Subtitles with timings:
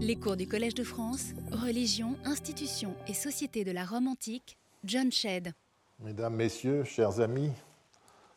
[0.00, 5.10] Les cours du Collège de France, Religion, institutions et société de la Rome antique, John
[5.10, 5.52] Shedd.
[5.98, 7.50] Mesdames, Messieurs, chers amis,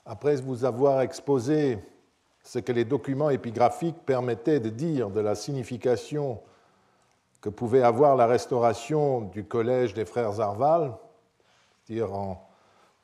[0.03, 1.77] après vous avoir exposé
[2.41, 6.41] ce que les documents épigraphiques permettaient de dire de la signification
[7.41, 10.95] que pouvait avoir la restauration du collège des frères Arval,
[11.83, 12.49] c'est-à-dire en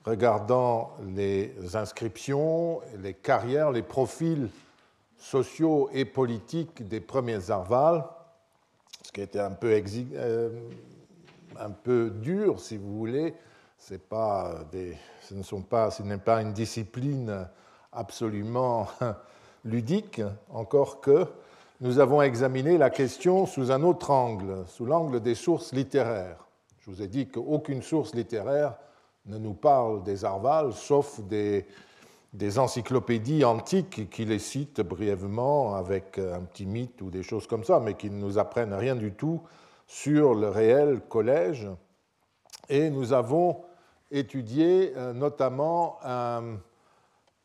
[0.03, 4.49] regardant les inscriptions, les carrières, les profils
[5.15, 8.03] sociaux et politiques des premiers Arval,
[9.07, 9.81] ce qui était un peu,
[10.15, 10.49] euh,
[11.57, 13.33] un peu dur, si vous voulez.
[13.79, 14.65] Ce, ne pas,
[16.03, 17.47] n'est pas une discipline
[17.93, 18.89] absolument
[19.63, 21.25] ludique, encore que
[21.79, 26.45] nous avons examiné la question sous un autre angle, sous l'angle des sources littéraires.
[26.79, 28.75] Je vous ai dit qu'aucune source littéraire
[29.25, 31.65] ne nous parle des Arvals, sauf des,
[32.37, 37.63] des encyclopédies antiques qui les citent brièvement avec un petit mythe ou des choses comme
[37.63, 39.41] ça, mais qui ne nous apprennent rien du tout
[39.87, 41.67] sur le réel collège.
[42.69, 43.63] Et nous avons
[44.11, 46.59] étudié euh, notamment un,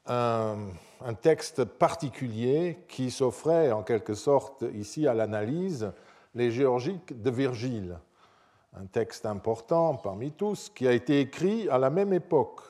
[0.06, 5.92] un texte particulier qui s'offrait en quelque sorte ici à l'analyse,
[6.34, 7.98] les géorgiques de Virgile,
[8.74, 12.60] un texte important parmi tous qui a été écrit à la même époque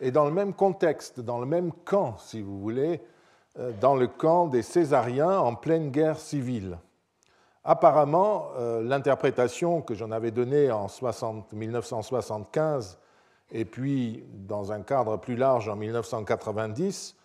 [0.00, 3.00] et dans le même contexte, dans le même camp, si vous voulez,
[3.58, 6.78] euh, dans le camp des Césariens en pleine guerre civile.
[7.62, 10.88] Apparemment, euh, l'interprétation que j'en avais donnée en
[11.52, 12.98] 1975
[13.52, 17.16] et puis dans un cadre plus large en 1990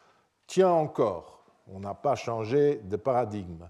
[0.48, 1.44] tient encore.
[1.74, 3.68] On n'a pas changé de paradigme.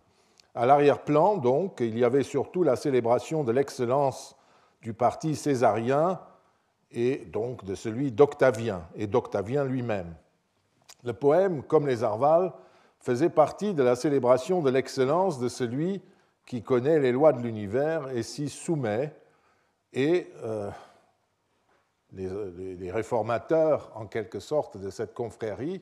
[0.53, 4.35] À l'arrière-plan, donc, il y avait surtout la célébration de l'excellence
[4.81, 6.19] du parti césarien
[6.91, 10.13] et donc de celui d'Octavien et d'Octavien lui-même.
[11.03, 12.51] Le poème, comme les Arvales,
[12.99, 16.01] faisait partie de la célébration de l'excellence de celui
[16.45, 19.13] qui connaît les lois de l'univers et s'y soumet,
[19.93, 20.69] et euh,
[22.13, 25.81] les, réformateurs, en quelque sorte, de cette confrérie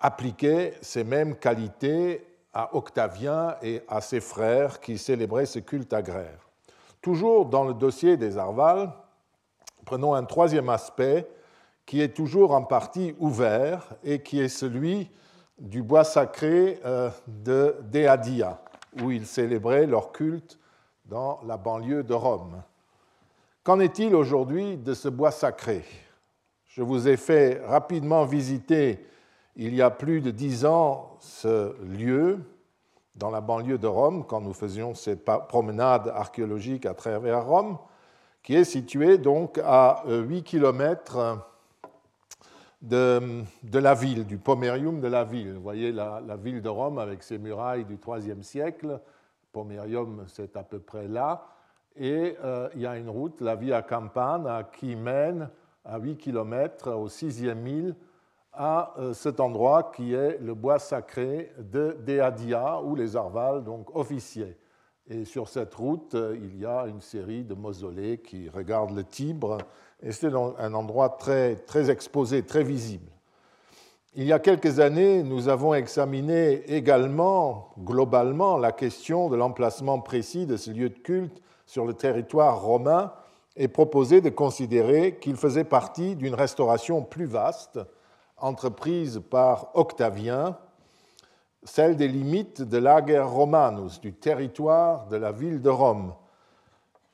[0.00, 6.48] appliquaient ces mêmes qualités à Octavien et à ses frères qui célébraient ce culte agraire.
[7.00, 8.92] Toujours dans le dossier des Arvales,
[9.86, 11.26] prenons un troisième aspect
[11.86, 15.08] qui est toujours en partie ouvert et qui est celui
[15.58, 18.60] du bois sacré euh, de Deadia,
[19.00, 20.58] où ils célébraient leur culte
[21.06, 22.62] dans la banlieue de Rome.
[23.62, 25.84] Qu'en est-il aujourd'hui de ce bois sacré?
[26.66, 29.06] Je vous ai fait rapidement visiter
[29.54, 32.40] il y a plus de dix ans ce lieu
[33.14, 37.78] dans la banlieue de Rome, quand nous faisions ces promenades archéologiques à travers Rome
[38.46, 41.44] qui est situé donc à 8 euh, km
[42.80, 45.54] de, de, la ville, du Pomerium de la ville.
[45.54, 49.00] Vous voyez la, ville de Rome avec ses murailles du IIIe siècle.
[49.50, 51.44] Pomerium, c'est à peu près là.
[51.96, 55.50] Et euh, il y a une route, la Via Campana, qui mène
[55.84, 57.96] à 8 km au sixième mille
[58.52, 63.88] à euh, cet endroit qui est le bois sacré de Deadia, où les Arvales donc
[63.96, 64.56] officiaient.
[65.08, 69.04] Et sur cette route, euh, il y a une série de mausolées qui regardent le
[69.04, 69.58] Tibre,
[70.02, 73.08] et c'est un endroit très, exposé, très visible.
[74.16, 80.44] Il y a quelques années, nous avons examiné également, globalement, la question de l'emplacement précis
[80.44, 83.12] de ce lieu de culte sur le territoire romain
[83.56, 87.78] et proposé de considérer qu'il faisait partie d'une restauration plus vaste,
[88.38, 90.58] entreprise par Octavien,
[91.66, 96.14] celle des limites de l'Ager Romanus, du territoire de la ville de Rome,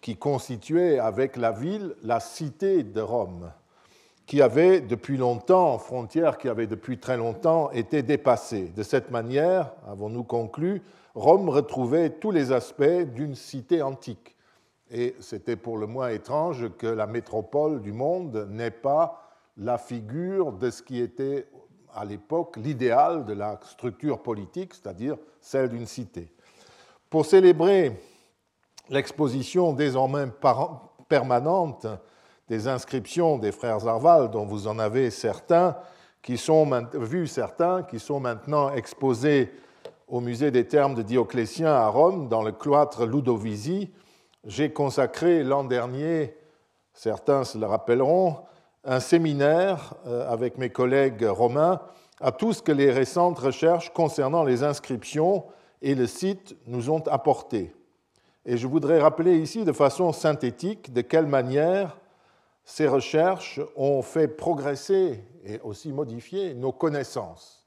[0.02, 3.50] qui constituait avec la ville la cité de Rome,
[4.26, 8.70] qui avait depuis longtemps, frontière qui avait depuis très longtemps été dépassée.
[8.76, 10.82] De cette manière, avons-nous conclu,
[11.14, 14.36] Rome retrouvait tous les aspects d'une cité antique.
[14.90, 19.22] Et c'était pour le moins étrange que la métropole du monde n'ait pas
[19.56, 21.46] la figure de ce qui était
[21.94, 26.32] à l'époque l'idéal de la structure politique, c'est-à-dire celle d'une cité.
[27.10, 28.00] Pour célébrer
[28.88, 30.26] l'exposition désormais
[31.08, 31.86] permanente
[32.48, 35.76] des inscriptions des frères Arval, dont vous en avez certains,
[36.22, 39.52] qui sont vus certains, qui sont maintenant exposés
[40.06, 43.90] au musée des termes de Dioclétien à Rome, dans le cloître Ludovisi,
[44.44, 46.36] j'ai consacré l'an dernier,
[46.92, 48.36] certains se le rappelleront,
[48.84, 51.80] un séminaire euh, avec mes collègues romains
[52.20, 55.44] à tout ce que les récentes recherches concernant les inscriptions
[55.80, 57.74] et le site nous ont apporté.
[58.44, 61.98] Et je voudrais rappeler ici de façon synthétique de quelle manière
[62.64, 67.66] ces recherches ont fait progresser et aussi modifier nos connaissances,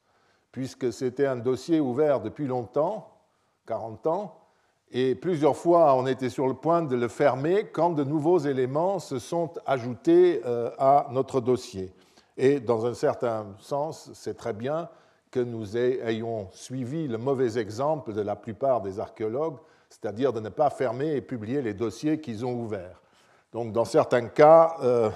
[0.51, 3.09] puisque c'était un dossier ouvert depuis longtemps,
[3.67, 4.44] 40 ans,
[4.92, 9.00] Et plusieurs fois, on était sur le point de le fermer quand de nouveaux éléments
[9.00, 11.94] se sont ajoutés euh, à notre dossier.
[12.38, 14.90] Et dans un certain sens, c'est très bien
[15.32, 19.58] que nous ayons suivi le mauvais exemple de la plupart des archéologues,
[19.90, 23.02] c'est-à-dire de ne pas fermer et publier les dossiers qu'ils ont ouverts.
[23.52, 25.10] Donc, dans certains cas, euh,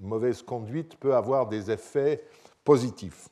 [0.00, 2.24] mauvaise conduite peut avoir des effets
[2.64, 3.28] positifs.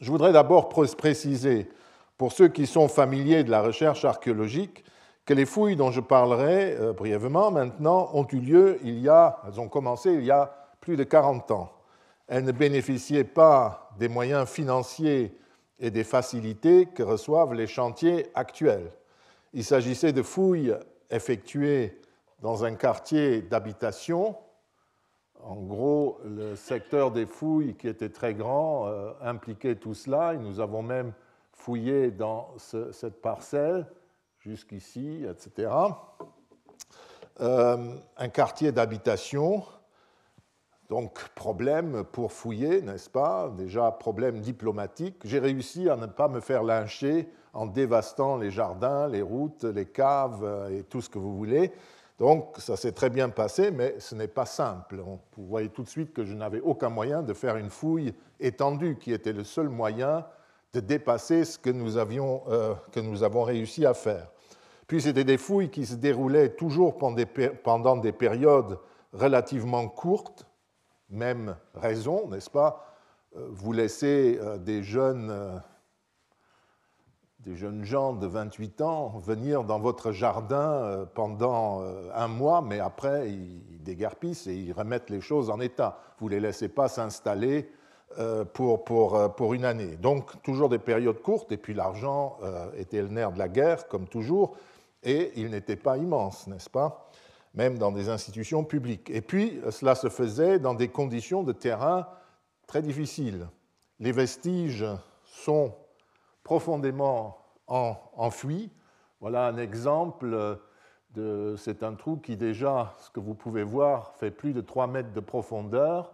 [0.00, 1.68] Je voudrais d'abord préciser,
[2.16, 4.84] pour ceux qui sont familiers de la recherche archéologique,
[5.24, 9.40] que les fouilles dont je parlerai euh, brièvement maintenant ont eu lieu il y a,
[9.46, 11.72] elles ont commencé il y a plus de 40 ans.
[12.28, 15.36] Elles ne bénéficiaient pas des moyens financiers
[15.78, 18.90] et des facilités que reçoivent les chantiers actuels.
[19.52, 20.74] Il s'agissait de fouilles
[21.10, 22.00] effectuées
[22.40, 24.36] dans un quartier d'habitation
[25.46, 30.32] en gros, le secteur des fouilles, qui était très grand, euh, impliquait tout cela.
[30.32, 31.12] Et nous avons même
[31.64, 33.86] fouillé dans cette parcelle,
[34.38, 35.72] jusqu'ici, etc.
[37.40, 39.64] Euh, un quartier d'habitation,
[40.90, 43.50] donc problème pour fouiller, n'est-ce pas?
[43.56, 45.16] Déjà problème diplomatique.
[45.24, 49.86] J'ai réussi à ne pas me faire lyncher en dévastant les jardins, les routes, les
[49.86, 51.72] caves euh, et tout ce que vous voulez.
[52.18, 54.96] Donc ça s'est très bien passé, mais ce n'est pas simple.
[54.98, 58.98] Vous voyez tout de suite que je n'avais aucun moyen de faire une fouille étendue,
[58.98, 60.26] qui était le seul moyen
[60.74, 64.28] de dépasser ce que nous, avions, euh, que nous avons réussi à faire.
[64.88, 68.78] Puis c'était des fouilles qui se déroulaient toujours pendant des périodes
[69.12, 70.46] relativement courtes,
[71.08, 72.84] même raison, n'est-ce pas
[73.36, 75.62] euh, Vous laissez euh, des jeunes
[77.38, 81.82] des jeunes gens de 28 ans venir dans votre jardin pendant
[82.14, 85.98] un mois, mais après, ils dégarpissent et ils remettent les choses en état.
[86.18, 87.70] Vous ne les laissez pas s'installer
[88.52, 89.96] pour, pour, pour, une année.
[89.96, 92.38] Donc, toujours des périodes courtes, et puis l'argent
[92.76, 94.56] était le nerf de la guerre, comme toujours,
[95.02, 97.10] et il n'était pas immense, n'est-ce pas
[97.54, 99.10] Même dans des institutions publiques.
[99.10, 102.08] Et puis, cela se faisait dans des conditions de terrain
[102.66, 103.46] très difficiles.
[104.00, 104.86] Les vestiges
[105.24, 105.74] sont
[106.42, 108.70] profondément enfui.
[109.20, 110.58] Voilà un exemple
[111.10, 111.54] de.
[111.56, 115.12] C'est un trou qui, déjà, ce que vous pouvez voir, fait plus de 3 mètres
[115.12, 116.12] de profondeur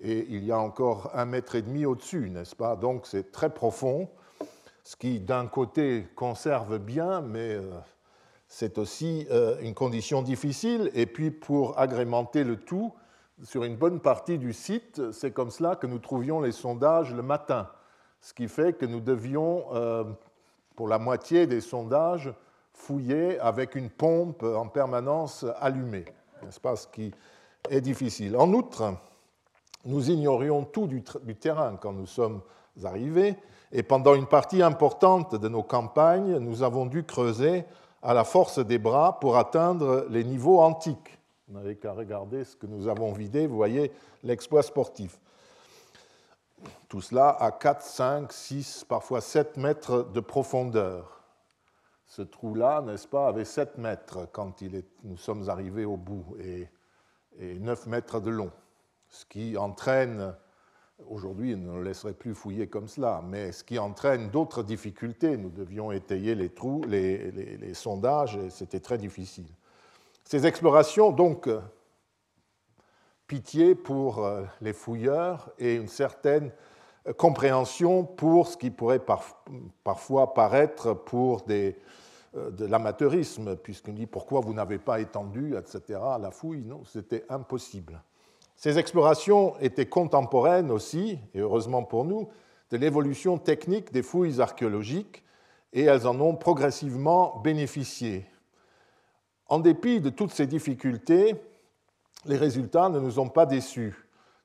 [0.00, 2.76] et il y a encore un mètre et demi au-dessus, n'est-ce pas?
[2.76, 4.08] Donc c'est très profond,
[4.82, 7.70] ce qui d'un côté conserve bien, mais euh,
[8.48, 10.90] c'est aussi euh, une condition difficile.
[10.94, 12.92] Et puis pour agrémenter le tout,
[13.42, 17.22] sur une bonne partie du site, c'est comme cela que nous trouvions les sondages le
[17.22, 17.68] matin
[18.26, 20.02] ce qui fait que nous devions, euh,
[20.74, 22.32] pour la moitié des sondages,
[22.72, 26.04] fouiller avec une pompe en permanence allumée,
[26.42, 27.12] n'est-ce pas, ce qui
[27.70, 28.36] est difficile.
[28.36, 28.96] En outre,
[29.86, 31.02] nous ignorions tout du,
[31.36, 32.42] terrain quand nous sommes
[32.84, 33.36] arrivés,
[33.72, 37.64] et pendant une partie importante de nos campagnes, nous avons dû creuser
[38.02, 41.18] à la force des bras pour atteindre les niveaux antiques.
[41.48, 43.92] Vous n'avez qu'à regarder ce que nous avons vidé, vous voyez
[44.22, 45.18] l'exploit sportif.
[46.88, 51.22] Tout cela à 4, 5, 6, parfois 7 mètres de profondeur.
[52.06, 54.62] Ce trou-là, n'est-ce pas, avait 7 mètres quand
[55.02, 56.68] nous sommes arrivés au bout et,
[57.38, 58.50] et 9 mètres de long.
[59.08, 60.34] Ce qui entraîne,
[61.08, 65.36] aujourd'hui, on ne laisserait plus fouiller comme cela, mais ce qui entraîne d'autres difficultés.
[65.36, 69.48] Nous devions étayer les trous, les, sondages, et c'était très difficile.
[70.24, 71.48] Ces explorations, donc,
[73.26, 76.52] pitié pour euh, les fouilleurs et une certaine
[77.06, 79.02] euh, compréhension pour ce qui pourrait
[79.84, 81.72] parfois paraître pour euh,
[82.34, 86.62] de l'amateurisme, puisqu'on dit pourquoi vous n'avez pas étendu, etc., la fouille?
[86.62, 88.00] Non, c'était impossible.
[88.56, 92.28] Ces explorations étaient contemporaines aussi, et heureusement pour nous,
[92.70, 95.22] de l'évolution technique des fouilles archéologiques,
[95.72, 98.24] et elles en ont progressivement bénéficié.
[99.48, 101.36] En dépit de toutes ces difficultés,
[102.24, 103.94] les résultats ne nous ont pas déçus.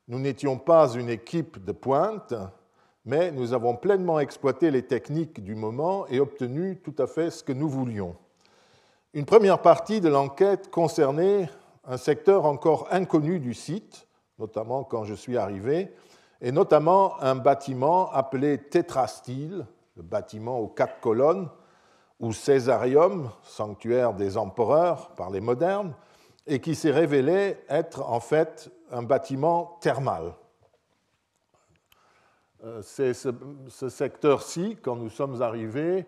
[0.08, 2.34] Nous n'étions pas une équipe de pointe,
[3.04, 7.42] mais nous avons pleinement exploité les techniques du moment et obtenu tout à fait ce
[7.42, 8.14] que nous voulions.
[9.14, 11.48] Une première partie de l'enquête concernait
[11.84, 14.06] un secteur encore inconnu du site,
[14.38, 15.92] notamment quand je suis arrivé,
[16.40, 21.48] et notamment un bâtiment appelé tétrastyle, le bâtiment aux quatre colonnes,
[22.20, 25.94] ou Césarium, sanctuaire des empereurs par les modernes,
[26.46, 30.34] et qui s'est révélé être en fait un bâtiment thermal.
[32.64, 36.06] Euh, ce, secteur-ci, quand nous sommes arrivés,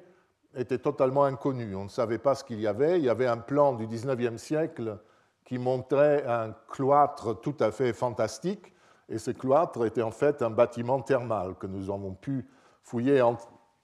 [0.56, 1.74] était totalement inconnu.
[1.74, 2.98] On ne savait pas ce qu'il y avait.
[2.98, 4.98] Il y avait un plan du 19e siècle
[5.44, 8.72] qui montrait un cloître tout à fait fantastique,
[9.08, 12.46] et ce cloître était en fait un bâtiment thermal que nous avons pu
[12.82, 13.22] fouiller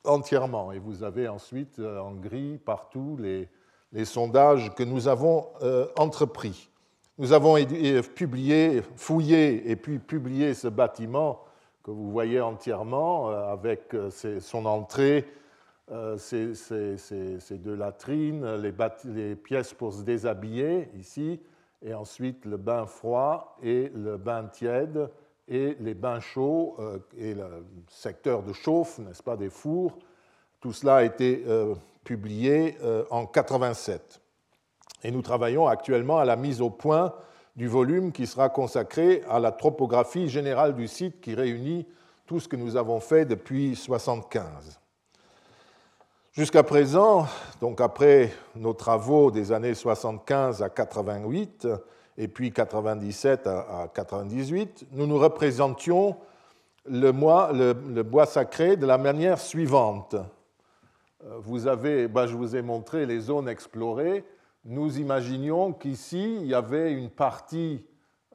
[0.05, 0.73] entièrement.
[0.73, 3.49] Et vous avez ensuite euh, en gris partout les,
[4.05, 5.49] sondages que nous avons
[5.99, 6.71] entrepris.
[7.19, 7.57] Nous avons
[8.14, 11.43] publié, fouillé et puis publié ce bâtiment
[11.83, 13.95] que vous voyez entièrement avec
[14.38, 15.26] son entrée,
[16.17, 21.40] ces, deux latrines, les pièces pour se déshabiller ici,
[21.83, 25.11] et ensuite le bain froid et le bain tiède
[25.49, 29.99] et les bains chauds euh, et le secteur de chauffe, n'est-ce pas, des fours.
[30.61, 34.21] Tout cela a été euh, publié euh, en 87.
[35.03, 37.15] Et nous travaillons actuellement à la mise au point
[37.57, 41.87] du volume qui sera consacré à la topographie générale du site qui réunit
[42.27, 44.80] tout ce que nous avons fait depuis 1975.
[46.33, 47.27] Jusqu'à présent,
[47.61, 51.67] donc après nos travaux des années 75 à 88
[52.17, 56.17] et puis 97 à 98, nous nous représentions
[56.87, 60.15] le, bois sacré de la manière suivante.
[61.25, 64.25] Euh, vous avez, ben, je vous ai montré les zones explorées.
[64.65, 67.85] Nous imaginions qu'ici, il y avait une partie,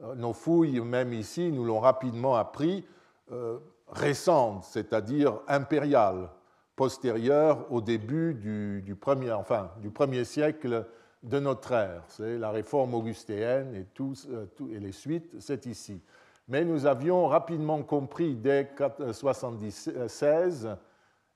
[0.04, 2.86] euh, nos fouilles, même ici, nous l'ont rapidement appris,
[3.32, 6.28] euh, récente, c'est-à-dire impériale
[6.76, 10.86] postérieure au début du, premier, enfin, du premier siècle
[11.24, 12.04] de notre ère.
[12.08, 13.88] C'est la réforme augustéenne et,
[14.30, 16.02] euh, et les suites, c'est ici.
[16.48, 20.78] Mais nous avions rapidement compris dès 1976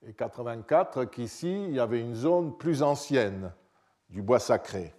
[0.08, 3.52] et 84 qu'ici, il y avait une zone plus ancienne
[4.10, 4.94] du bois sacré.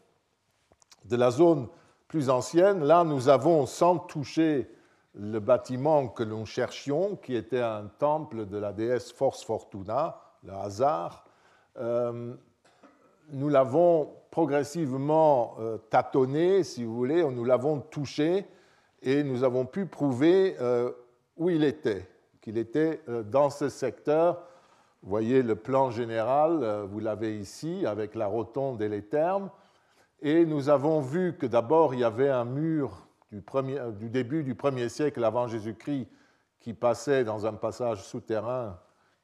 [1.05, 1.69] De la zone
[2.09, 4.69] plus ancienne, là, nous avons, sans toucher
[5.15, 10.53] le bâtiment que nous cherchions, qui était un temple de la déesse Force Fortuna, le
[10.53, 11.25] hasard,
[11.79, 12.35] euh,
[13.31, 18.47] nous l'avons progressivement euh, tâtonné, si vous voulez, nous l'avons touché
[19.03, 20.91] et nous avons pu prouver euh,
[21.37, 22.09] où il était,
[22.41, 24.47] qu'il était dans ce secteur.
[25.03, 29.51] Vous voyez le plan général, vous l'avez ici avec la rotonde et les termes.
[30.21, 33.43] Et nous avons vu que d'abord il y avait un mur du,
[33.99, 36.09] du début du premier siècle avant Jésus-Christ
[36.61, 38.79] qui passait dans un passage souterrain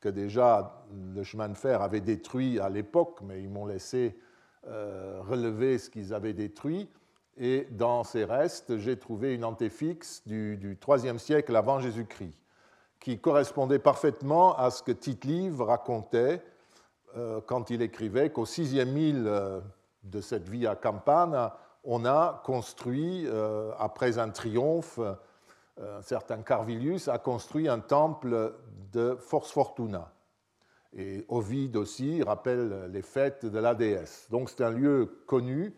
[0.06, 0.84] que déjà
[1.14, 4.16] le chemin de fer avait détruit à l'époque, mais ils m'ont laissé
[4.68, 6.88] euh, relever ce qu'ils avaient détruit.
[7.36, 12.38] Et dans ces restes, j'ai trouvé une antéfixe du, du IIIe siècle avant Jésus-Christ,
[13.00, 16.40] qui correspondait parfaitement à ce que Tite-Live racontait
[17.16, 19.60] euh, quand il écrivait qu'au sixième mille euh,
[20.04, 21.50] de cette vie à Campane,
[21.82, 23.28] on a construit,
[23.78, 24.98] après un triomphe,
[25.78, 28.54] un certain Carvilius a construit un temple
[28.92, 30.12] de Force Fortuna.
[30.94, 34.28] Et Ovide aussi rappelle les fêtes de la déesse.
[34.30, 35.74] Donc c'est un lieu connu,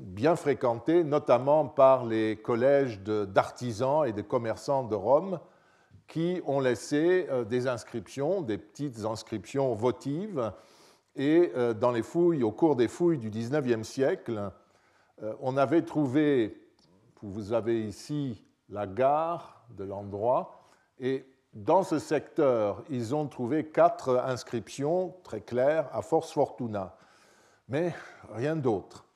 [0.00, 5.40] bien fréquenté, notamment par les collèges d'artisans et de commerçants de Rome
[6.06, 10.52] qui ont laissé euh, des inscriptions, des petites inscriptions votives.
[11.16, 14.52] Et euh, dans les fouilles, au cours des fouilles du XIXe siècle,
[15.22, 16.56] euh, on avait trouvé,
[17.22, 20.60] vous avez ici la gare de l'endroit,
[20.98, 26.96] et dans ce secteur, ils ont trouvé quatre inscriptions très claires à Force Fortuna,
[27.68, 27.94] mais
[28.32, 29.06] rien d'autre.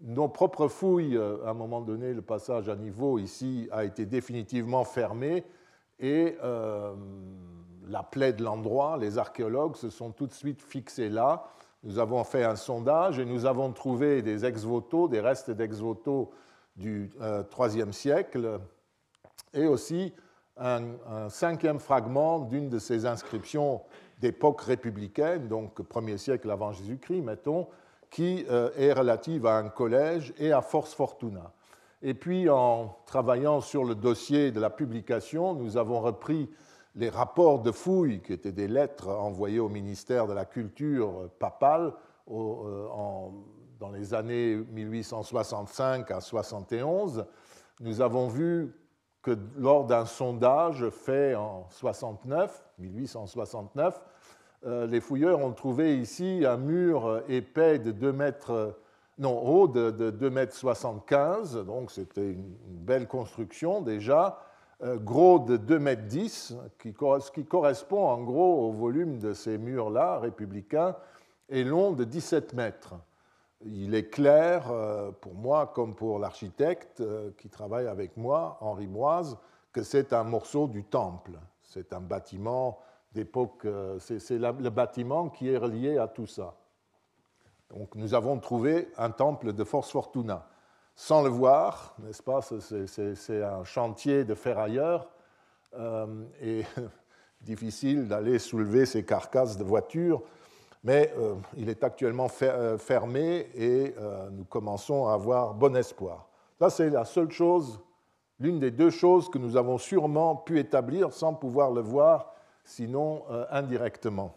[0.00, 4.84] Nos propres fouilles, à un moment donné, le passage à niveau ici a été définitivement
[4.84, 5.44] fermé
[5.98, 6.94] et euh,
[7.88, 11.44] la plaie de l'endroit, les archéologues se sont tout de suite fixés là.
[11.82, 16.32] Nous avons fait un sondage et nous avons trouvé des ex-voto, des restes d'ex-voto
[16.76, 18.60] du IIIe euh, siècle
[19.54, 20.12] et aussi
[20.56, 23.82] un, cinquième fragment d'une de ces inscriptions
[24.20, 27.66] d'époque républicaine, donc premier siècle avant Jésus-Christ, mettons,
[28.10, 31.52] qui euh, est relative à un collège et à Force Fortuna.
[32.02, 36.48] Et puis, en travaillant sur le dossier de la publication, nous avons repris
[36.94, 41.92] les rapports de fouilles, qui étaient des lettres envoyées au ministère de la Culture papale
[42.30, 42.86] euh,
[43.80, 47.26] dans les années 1865 à 71.
[47.80, 48.72] Nous avons vu
[49.24, 54.00] que lors d'un sondage fait en 69, 1869,
[54.66, 58.78] euh, les fouilleurs ont trouvé ici un mur épais de 2 mètres,
[59.18, 64.38] non, haut de, 2 mètres 75, donc c'était une, belle construction déjà,
[64.82, 66.94] euh, gros de 2 mètres 10, qui,
[67.34, 70.96] qui correspond en gros au volume de ces murs-là, républicains,
[71.48, 72.94] et long de 17 mètres
[73.66, 78.86] il est clair euh, pour moi comme pour l'architecte euh, qui travaille avec moi, Henri
[78.86, 79.38] Moise,
[79.72, 81.32] que c'est un morceau du temple.
[81.62, 82.78] C'est un bâtiment
[83.12, 86.54] d'époque, euh, c'est le bâtiment qui est relié à tout ça.
[87.70, 90.46] Donc nous avons trouvé un temple de Force Fortuna.
[90.94, 95.10] Sans le voir, n'est-ce pas, c'est un chantier de ferrailleurs
[96.40, 96.62] et
[97.40, 100.22] difficile d'aller soulever ces carcasses de voitures
[100.84, 101.12] mais
[101.56, 103.94] il est actuellement fermé et
[104.32, 106.28] nous commençons à avoir bon espoir.
[106.58, 107.80] Ça, c'est la seule chose,
[108.38, 113.24] l'une des deux choses que nous avons sûrement pu établir sans pouvoir le voir, sinon
[113.50, 114.34] indirectement.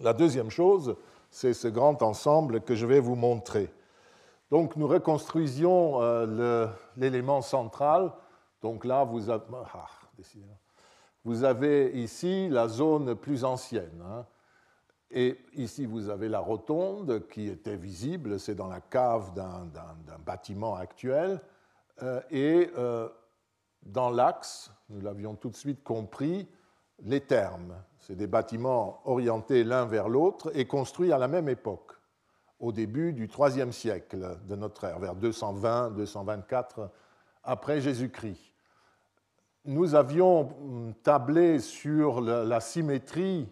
[0.00, 0.96] La deuxième chose,
[1.30, 3.72] c'est ce grand ensemble que je vais vous montrer.
[4.50, 8.12] Donc nous reconstruisions euh, l'élément central.
[8.62, 9.86] Donc là, vous avez, ah,
[11.24, 14.02] vous avez, ici la zone plus ancienne.
[14.04, 14.26] Hein.
[15.10, 20.76] Et ici, vous avez la rotonde qui était visible, c'est dans la cave d'un bâtiment
[20.76, 21.40] actuel.
[22.02, 23.08] Euh, et euh,
[23.82, 26.48] dans l'axe, nous l'avions tout de suite compris,
[27.02, 27.74] les thermes.
[27.98, 31.92] C'est des bâtiments orientés l'un vers l'autre et construits à la même époque,
[32.60, 36.88] au début du IIIe siècle de notre ère, vers 220-224
[37.42, 38.52] après Jésus-Christ.
[39.64, 43.48] Nous avions tablé sur la symétrie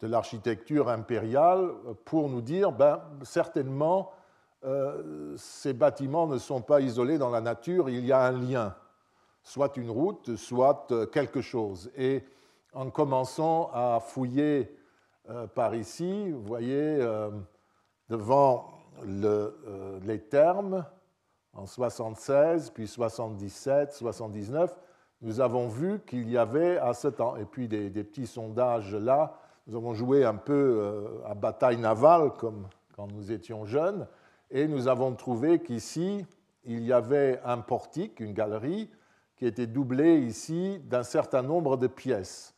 [0.00, 1.70] de l'architecture impériale
[2.04, 4.12] pour nous dire, ben, certainement,
[4.64, 8.74] euh, ces bâtiments ne sont pas isolés dans la nature, il y a un lien,
[9.42, 11.90] soit une route, soit quelque chose.
[11.96, 12.24] Et
[12.72, 14.74] en commençant à fouiller
[15.28, 17.30] euh, par ici, vous voyez, euh,
[18.08, 18.66] devant
[19.04, 20.84] euh, les termes,
[21.52, 24.76] en 76, puis 77, 79,
[25.22, 29.38] nous avons vu qu'il y avait à ce temps, et puis des, petits sondages là,
[29.70, 34.08] nous avons joué un peu à bataille navale comme quand nous étions jeunes,
[34.50, 36.26] et nous avons trouvé qu'ici,
[36.64, 38.90] il y avait un portique, une galerie,
[39.36, 42.56] qui était doublé ici d'un certain nombre de pièces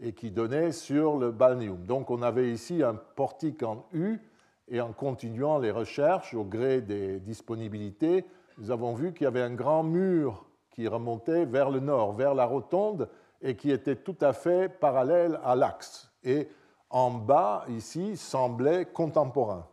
[0.00, 1.84] et qui donnait sur le balnéum.
[1.84, 4.18] Donc on avait ici un portique en U,
[4.66, 8.24] et en continuant les recherches au gré des disponibilités,
[8.56, 12.34] nous avons vu qu'il y avait un grand mur qui remontait vers le nord, vers
[12.34, 13.10] la rotonde,
[13.42, 16.10] et qui était tout à fait parallèle à l'axe.
[16.24, 16.48] Et
[16.90, 19.66] en bas, ici, semblait contemporain.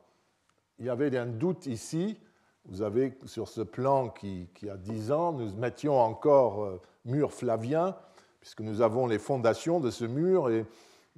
[0.79, 2.19] Il y avait un doute ici.
[2.65, 7.33] Vous avez sur ce plan qui, qui a 10 ans, nous mettions encore euh, mur
[7.33, 7.95] flavien,
[8.39, 10.65] puisque nous avons les fondations de ce mur et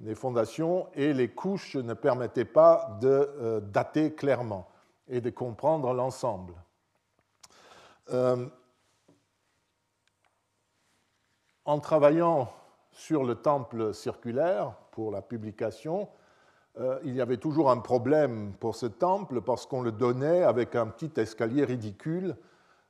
[0.00, 4.68] les fondations et les couches ne permettaient pas de euh, dater clairement
[5.08, 6.54] et de comprendre l'ensemble.
[8.10, 8.46] Euh,
[11.64, 12.52] en travaillant
[12.92, 16.08] sur le temple circulaire pour la publication,
[16.78, 20.76] euh, il y avait toujours un problème pour ce temple parce qu'on le donnait avec
[20.76, 22.36] un petit escalier ridicule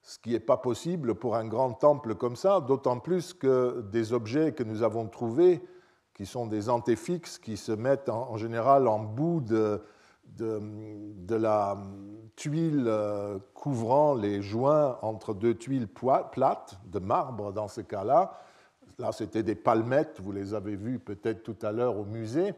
[0.02, 4.12] ce qui n'est pas possible pour un grand temple comme ça, d'autant plus que des
[4.12, 5.66] objets que nous avons trouvés,
[6.12, 9.82] qui sont des antéfixes qui se mettent en, général en bout de,
[10.36, 11.78] de, la
[12.36, 18.38] tuile euh, couvrant les joints entre deux tuiles plates de marbre dans ce cas-là.
[18.98, 22.54] Là, c'était des palmettes, vous les avez vues peut-être tout à l'heure au musée.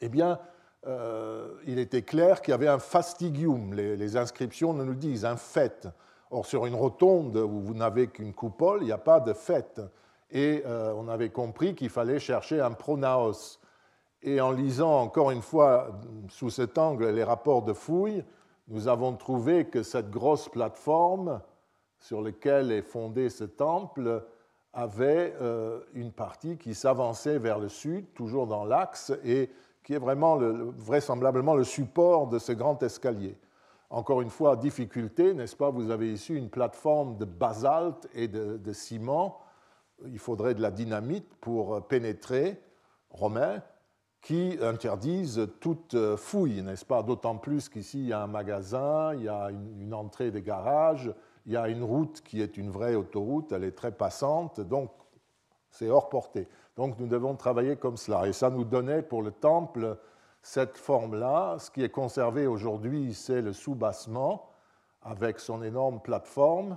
[0.00, 0.38] Eh bien,
[0.86, 5.36] euh, il était clair qu'il y avait un fastigium, les, les inscriptions nous disent, un
[5.36, 5.88] fait
[6.30, 9.80] Or, sur une rotonde où vous n'avez qu'une coupole, il n'y a pas de fête.
[10.30, 13.58] Et euh, on avait compris qu'il fallait chercher un pronaos.
[14.22, 15.90] Et en lisant encore une fois
[16.28, 18.24] sous cet angle les rapports de fouilles,
[18.66, 21.40] nous avons trouvé que cette grosse plateforme
[21.98, 24.22] sur laquelle est fondé ce temple
[24.72, 29.50] avait euh, une partie qui s'avançait vers le sud, toujours dans l'axe, et
[29.82, 33.38] qui est vraiment vraisemblablement le support de ce grand escalier.
[33.90, 35.70] Encore une fois, difficulté, n'est-ce pas?
[35.70, 39.38] Vous avez ici une plateforme de basalte et de, ciment.
[40.04, 42.60] Il faudrait de la dynamite pour pénétrer,
[43.08, 43.62] romain,
[44.20, 47.02] qui interdisent toute fouille, n'est-ce pas?
[47.02, 51.10] D'autant plus qu'ici, il y a un magasin, il y a une, entrée de garage,
[51.48, 54.90] il y a une route qui est une vraie autoroute, elle est très passante, donc
[55.70, 56.46] c'est hors portée.
[56.76, 58.28] Donc nous devons travailler comme cela.
[58.28, 59.96] Et ça nous donnait pour le temple
[60.42, 61.56] cette forme-là.
[61.58, 64.50] Ce qui est conservé aujourd'hui, c'est le soubassement
[65.00, 66.76] avec son énorme plateforme.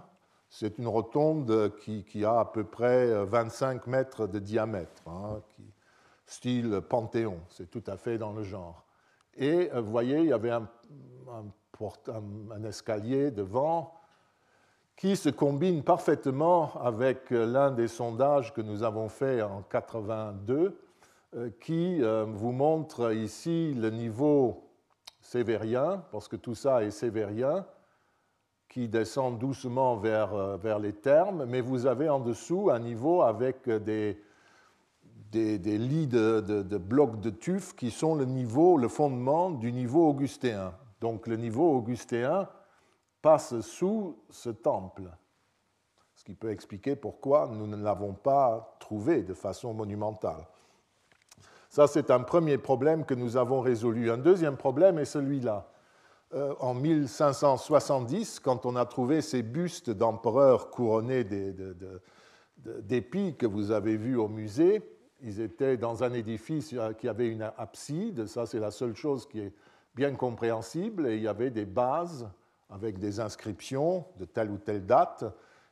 [0.50, 5.42] C'est une rotonde qui, a à peu près 25 mètres de diamètre, hein,
[6.26, 8.86] style Panthéon, c'est tout à fait dans le genre.
[9.36, 10.66] Et euh, vous voyez, il y avait un
[12.64, 14.01] escalier devant
[15.02, 20.80] qui se combine parfaitement avec l'un des sondages que nous avons fait en 82
[21.36, 24.70] euh, qui euh, vous montre ici le niveau
[25.20, 27.66] sévérien, parce que tout ça est sévérien,
[28.70, 33.24] qui descend doucement vers, euh, vers les termes, mais vous avez en dessous un niveau
[33.24, 34.22] avec des,
[35.32, 40.08] des, lits de, de, blocs de tuf qui sont le niveau, le fondement du niveau
[40.08, 40.76] augustéen.
[41.00, 42.48] Donc le niveau augustéen
[43.22, 45.04] passe sous ce temple,
[46.16, 50.46] ce qui peut expliquer pourquoi nous ne l'avons pas trouvé de façon monumentale.
[51.70, 54.12] Ça, c'est un premier problème que nous avons résolu.
[54.12, 55.72] Un deuxième problème est celui-là.
[56.34, 61.26] Euh, en 1570, quand on a trouvé ces bustes d'empereurs couronnés
[62.58, 64.82] d'épis que vous avez vus au musée,
[65.22, 69.40] ils étaient dans un édifice qui avait une abside, ça c'est la seule chose qui
[69.40, 69.54] est
[69.94, 72.30] bien compréhensible, et il y avait des bases
[72.72, 75.26] avec des inscriptions de telle ou telle date,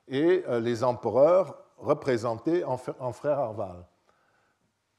[0.07, 3.85] et euh, les empereurs représentés en frères Arval.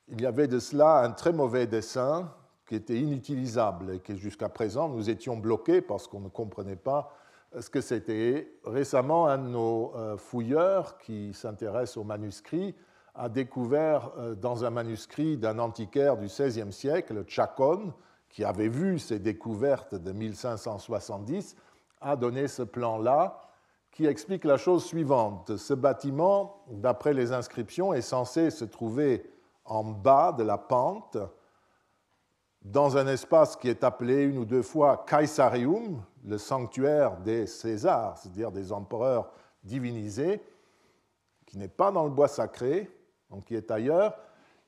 [0.08, 2.32] Il y avait de cela un très mauvais dessin
[2.66, 7.12] qui était inutilisable et que jusqu'à présent nous étions bloqués parce qu'on ne comprenait pas
[7.58, 8.52] ce que c'était.
[8.64, 12.74] Récemment, un de nos euh, fouilleurs qui s'intéresse aux manuscrits
[13.14, 17.92] a découvert euh, dans un manuscrit d'un antiquaire du XVIe siècle, Chacon,
[18.28, 21.56] qui avait vu ces découvertes de 1570,
[22.00, 23.40] a donné ce plan-là
[23.90, 25.56] qui explique la chose suivante.
[25.56, 29.30] Ce bâtiment, d'après les inscriptions, est censé se trouver
[29.64, 31.18] en bas de la pente
[32.62, 38.18] dans un espace qui est appelé une ou deux fois Caesarium, le sanctuaire des Césars,
[38.18, 39.30] c'est-à-dire des empereurs
[39.64, 40.42] divinisés,
[41.46, 42.90] qui n'est pas dans le bois sacré,
[43.30, 44.16] donc qui est ailleurs,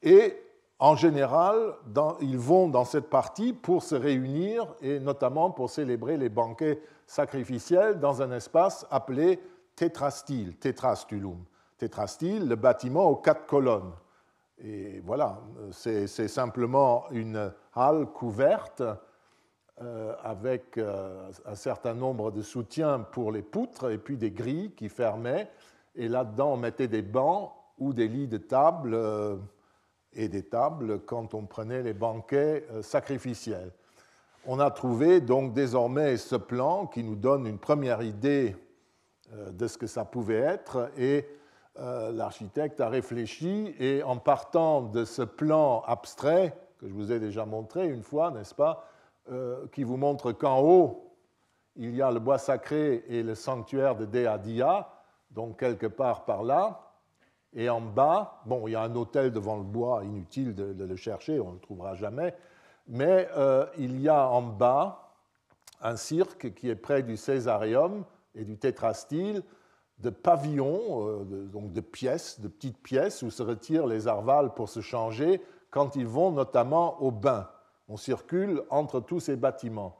[0.03, 0.42] et
[0.83, 1.75] en général,
[2.21, 8.01] ils vont dans cette partie pour se réunir et notamment pour célébrer les banquets sacrificiels
[8.01, 9.39] dans un espace appelé
[9.77, 11.45] tétrastyle, tétrastulum.
[11.79, 13.93] Tétrastyle, le bâtiment aux quatre colonnes.
[14.59, 15.39] Et voilà,
[15.71, 18.83] c'est simplement une halle couverte
[19.81, 24.73] euh, avec euh, un certain nombre de soutiens pour les poutres et puis des grilles
[24.73, 25.49] qui fermaient.
[25.95, 29.37] Et là-dedans, on mettait des bancs ou des lits de table euh,
[30.15, 33.73] et des tables quand on prenait les banquets sacrificiels.
[34.47, 38.57] On a trouvé donc désormais ce plan qui nous donne une première idée
[39.31, 41.27] de ce que ça pouvait être et
[41.79, 47.19] euh, l'architecte a réfléchi et en partant de ce plan abstrait que je vous ai
[47.19, 48.87] déjà montré une fois, n'est-ce pas,
[49.31, 51.17] euh, qui vous montre qu'en haut,
[51.77, 54.89] il y a le bois sacré et le sanctuaire de Dea
[55.31, 56.92] donc quelque part par là,
[57.55, 60.97] et en bas, bon, il y a un hôtel devant le bois, inutile de, le
[60.97, 62.35] chercher, on ne le trouvera jamais,
[62.89, 65.15] mais euh, il y a en bas
[65.83, 69.43] un cirque qui est près du Césarium et du tétrastyle,
[69.99, 74.69] de pavillons, euh, donc de pièces, de petites pièces où se retirent les arvales pour
[74.69, 77.49] se changer quand ils vont notamment au bain.
[77.89, 79.99] On circule entre tous ces bâtiments.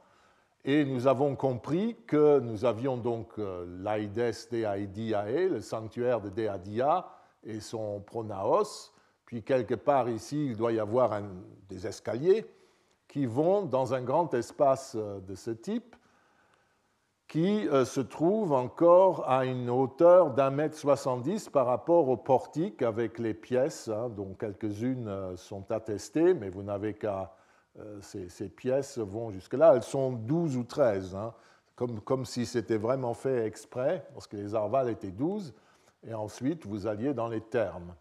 [0.65, 7.05] Et nous avons compris que nous avions donc euh, l'Aides Deidiae, le sanctuaire de Dea
[7.45, 8.91] et son pronaos.
[9.25, 11.21] Puis quelque part ici, il doit y avoir
[11.69, 12.45] des escaliers
[13.07, 15.95] qui vont dans un grand espace euh, de ce type
[17.27, 22.81] qui euh, se trouve encore à une hauteur d'un mètre soixante-dix par rapport au portique
[22.81, 27.35] avec les pièces, hein, dont quelques-unes euh, sont attestées, mais vous n'avez qu'à...
[28.01, 29.73] Ces, pièces vont jusque-là.
[29.75, 31.33] Elles sont 12 ou 13, hein,
[31.75, 35.55] comme, comme, si c'était vraiment fait exprès, parce que les arvales étaient 12,
[36.05, 37.95] et ensuite vous alliez dans les termes.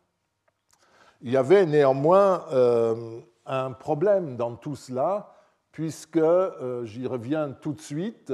[1.20, 2.44] Il y avait néanmoins
[3.46, 5.34] un problème dans tout cela,
[5.70, 6.20] puisque,
[6.82, 8.32] j'y reviens tout de suite,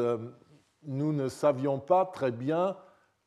[0.85, 2.77] nous ne savions pas très bien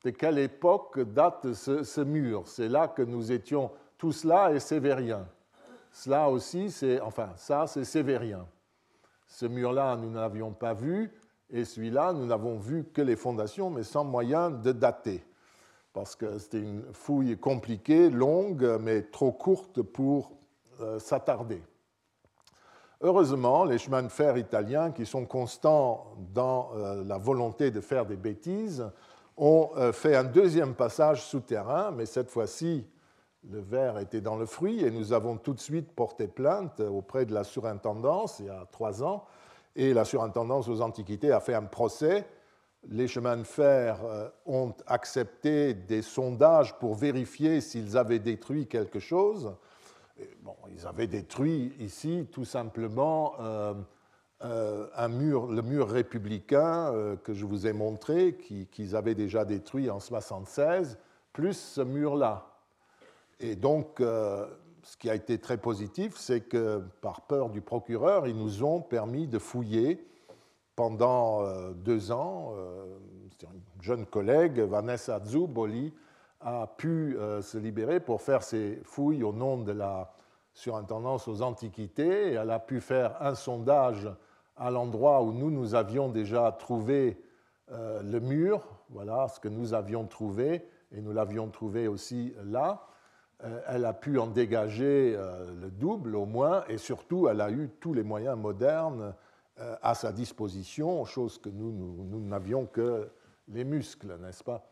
[0.04, 2.44] de quelle époque date ce, mur.
[2.48, 3.72] C'est là que nous étions.
[3.98, 5.28] Tout cela est sévérien.
[5.92, 7.00] Cela aussi, c'est.
[7.02, 8.48] Enfin, ça, c'est sévérien.
[9.28, 11.12] Ce mur-là, nous n'avions pas vu,
[11.50, 15.24] et celui-là, nous n'avons vu que les fondations, mais sans moyen de dater.
[15.94, 20.32] Parce que c'était une fouille compliquée, longue, mais trop courte pour
[20.80, 21.62] euh, s'attarder.
[23.02, 28.06] Heureusement, les chemins de fer italiens, qui sont constants dans euh, la volonté de faire
[28.06, 28.86] des bêtises,
[29.38, 32.86] ont euh, fait un deuxième passage souterrain, mais cette fois-ci,
[33.50, 37.26] le verre était dans le fruit et nous avons tout de suite porté plainte auprès
[37.26, 39.26] de la surintendance il y a trois ans.
[39.76, 42.28] Et la surintendance aux Antiquités a fait un procès.
[42.90, 49.00] Les chemins de fer euh, ont accepté des sondages pour vérifier s'ils avaient détruit quelque
[49.00, 49.54] chose
[50.44, 53.74] bon, ils avaient détruit ici tout simplement euh,
[54.44, 58.36] euh, un mur, le mur républicain que je vous ai montré,
[58.72, 60.98] qu'ils avaient déjà détruit en 1976,
[61.34, 62.48] plus ce mur-là.
[63.40, 68.38] Et donc, ce qui a été très positif, c'est que par peur du procureur, ils
[68.38, 70.04] nous ont permis de fouiller
[70.82, 71.44] pendant
[71.76, 72.56] deux ans.
[73.44, 75.94] une jeune collègue, Vanessa Zuboli,
[76.40, 80.12] a pu euh, se libérer pour faire ses fouilles au nom de la
[80.56, 82.32] surintendance aux antiquités.
[82.32, 84.10] Elle a pu faire un sondage
[84.58, 87.22] à l'endroit où nous, nous avions déjà trouvé
[87.72, 92.88] euh, le mur, voilà ce que nous avions trouvé, et nous l'avions trouvé aussi là.
[93.68, 95.16] elle a pu en dégager
[95.62, 99.14] le double au moins, et surtout, elle a eu tous les moyens modernes
[99.82, 103.10] à sa disposition, chose que nous, nous n'avions que
[103.48, 104.66] les muscles, n'est-ce pas?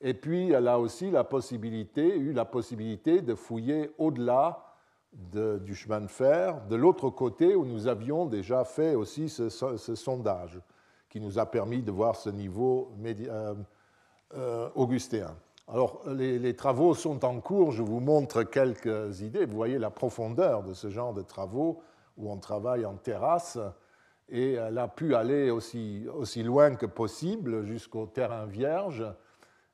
[0.00, 4.64] Et puis, elle a aussi la possibilité, eu la possibilité de fouiller au-delà
[5.12, 10.60] du chemin de fer, de l'autre côté où nous avions déjà fait aussi ce, sondage
[11.08, 13.54] qui nous a permis de voir ce niveau euh,
[14.34, 15.34] euh, augustéen.
[15.66, 19.44] Alors, les, travaux sont en cours, je vous montre quelques idées.
[19.44, 21.80] Vous voyez la profondeur de ce genre de travaux
[22.16, 23.58] où on travaille en terrasse,
[24.30, 29.04] et elle a pu aller aussi, aussi loin que possible jusqu'au terrain vierge.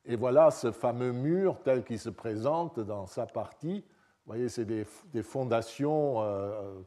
[0.04, 3.84] Et voilà ce fameux mur tel qu'il se présente dans sa partie
[4.26, 6.80] vous voyez, c'est des, fondations euh,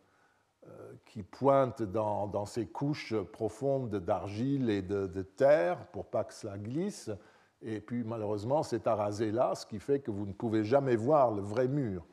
[0.67, 6.58] euh, qui pointent dans, ces couches profondes d'argile et de, terre pour pas que cela
[6.58, 7.10] glisse.
[7.62, 11.32] Et puis malheureusement, c'est arasé là, ce qui fait que vous ne pouvez jamais voir
[11.32, 12.05] le vrai mur.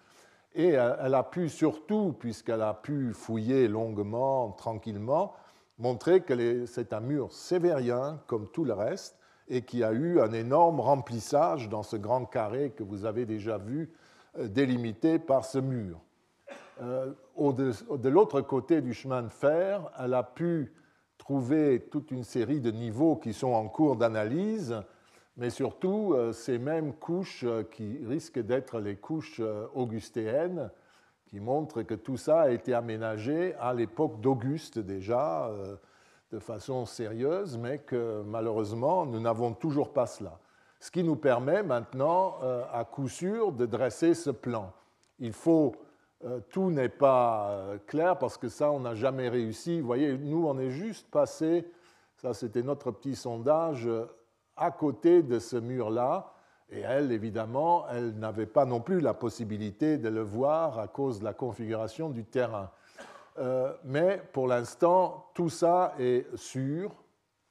[0.54, 5.34] Et elle a pu surtout, puisqu'elle a pu fouiller longuement, tranquillement,
[5.78, 10.32] montrer que c'est un mur sévérien comme tout le reste et qui a eu un
[10.32, 13.92] énorme remplissage dans ce grand carré que vous avez déjà vu
[14.38, 16.00] délimité par ce mur.
[16.82, 20.74] Euh, de l'autre côté du chemin de fer, elle a pu
[21.16, 24.76] trouver toute une série de niveaux qui sont en cours d'analyse,
[25.36, 29.40] mais surtout euh, ces mêmes couches euh, qui risquent d'être les couches
[29.74, 30.70] augustéennes,
[31.26, 35.50] qui montrent que tout ça a été aménagé à l'époque d'Auguste déjà,
[36.30, 40.38] de façon sérieuse, mais que malheureusement, nous n'avons toujours pas cela
[40.80, 44.72] ce qui nous permet maintenant, euh, à coup sûr, de dresser ce plan.
[45.18, 45.74] Il faut,
[46.24, 49.80] euh, tout n'est pas euh, clair parce que ça, on n'a jamais réussi.
[49.80, 51.66] Vous voyez, nous, on est juste passé,
[52.16, 53.88] ça c'était notre petit sondage,
[54.56, 56.32] à côté de ce mur-là.
[56.70, 61.20] Et elle, évidemment, elle n'avait pas non plus la possibilité de le voir à cause
[61.20, 62.70] de la configuration du terrain.
[63.84, 66.90] mais pour l'instant, tout ça est sûr,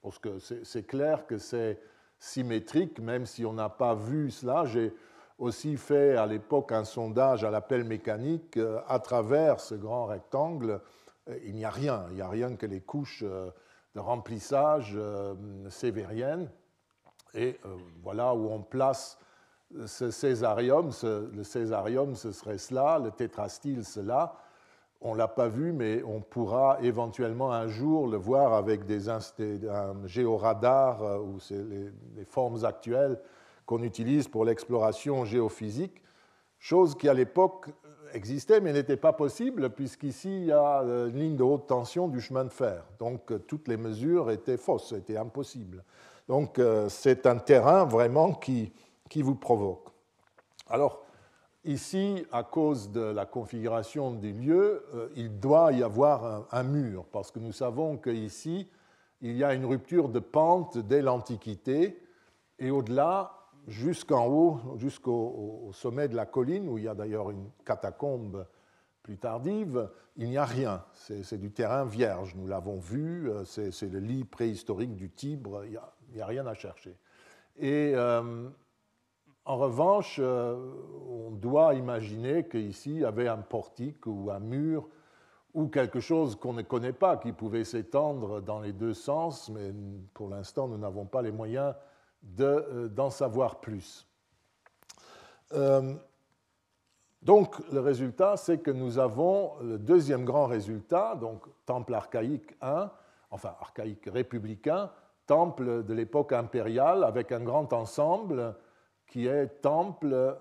[0.02, 1.80] parce que c'est clair que c'est
[2.20, 4.66] symétrique, même si on n'a pas vu cela.
[4.66, 4.94] J'ai
[5.38, 10.82] aussi fait à l'époque un sondage à l'appel mécanique euh, à travers ce grand rectangle.
[11.30, 13.50] Euh, il n'y a rien, il n'y a rien que les couches euh,
[13.96, 14.98] de remplissage
[15.70, 16.50] sévériennes.
[17.36, 17.60] Et
[18.02, 19.20] voilà où on place
[19.86, 20.92] ce césarium.
[21.04, 24.36] Le césarium, ce serait cela, le tétrastyle, cela.
[25.02, 29.10] On ne l'a pas vu, mais on pourra éventuellement un jour le voir avec des,
[29.10, 29.22] un
[30.06, 33.20] géoradar euh, ou les, les, formes actuelles
[33.66, 36.02] qu'on utilise pour l'exploration géophysique,
[36.58, 37.70] chose qui à l'époque
[38.14, 42.08] existait mais n'était pas possible puisqu'ici il y a euh, une ligne de haute tension
[42.08, 42.84] du chemin de fer.
[42.98, 45.84] Donc euh, toutes les mesures étaient fausses, c'était impossible.
[46.28, 46.60] Donc
[46.90, 48.74] c'est un terrain vraiment qui,
[49.10, 49.90] qui vous provoque.
[50.68, 51.06] Alors,
[51.66, 57.06] Ici, à cause de la configuration du lieu, euh, il doit y avoir un, mur,
[57.12, 58.70] parce que nous savons qu'ici,
[59.22, 62.00] il y a une rupture de pente dès l'Antiquité,
[62.60, 63.32] et au-delà,
[63.66, 68.46] jusqu'en haut, jusqu'au sommet de la colline, où il y a d'ailleurs une catacombe
[69.02, 70.86] plus tardive, il n'y a rien.
[70.94, 75.64] C'est du terrain vierge, nous l'avons vu, euh, c'est le lit préhistorique du Tibre,
[76.24, 76.98] rien à chercher.
[77.58, 78.50] Et euh,
[79.46, 80.56] en revanche, euh,
[81.10, 84.88] on doit imaginer qu'ici, il y avait un portique ou un mur
[85.54, 89.74] ou quelque chose qu'on ne connaît pas, qui pouvait s'étendre dans les deux sens, mais
[90.14, 91.74] pour l'instant, nous n'avons pas les moyens
[92.42, 94.08] euh, d'en savoir plus.
[97.22, 102.92] Donc, le résultat, c'est que nous avons le deuxième grand résultat, donc temple archaïque 1,
[103.32, 104.92] enfin archaïque républicain,
[105.26, 108.56] temple de l'époque impériale avec un grand ensemble
[109.08, 110.38] qui est temple,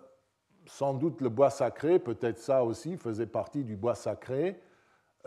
[0.66, 4.60] sans doute le bois sacré, peut-être ça aussi faisait partie du bois sacré,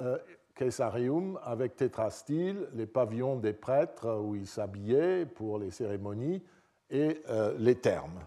[0.02, 0.18] euh,
[0.56, 6.44] Caesarium avec tétrastyle, les pavillons des prêtres où ils s'habillaient pour les cérémonies
[6.90, 8.26] et euh, les thermes.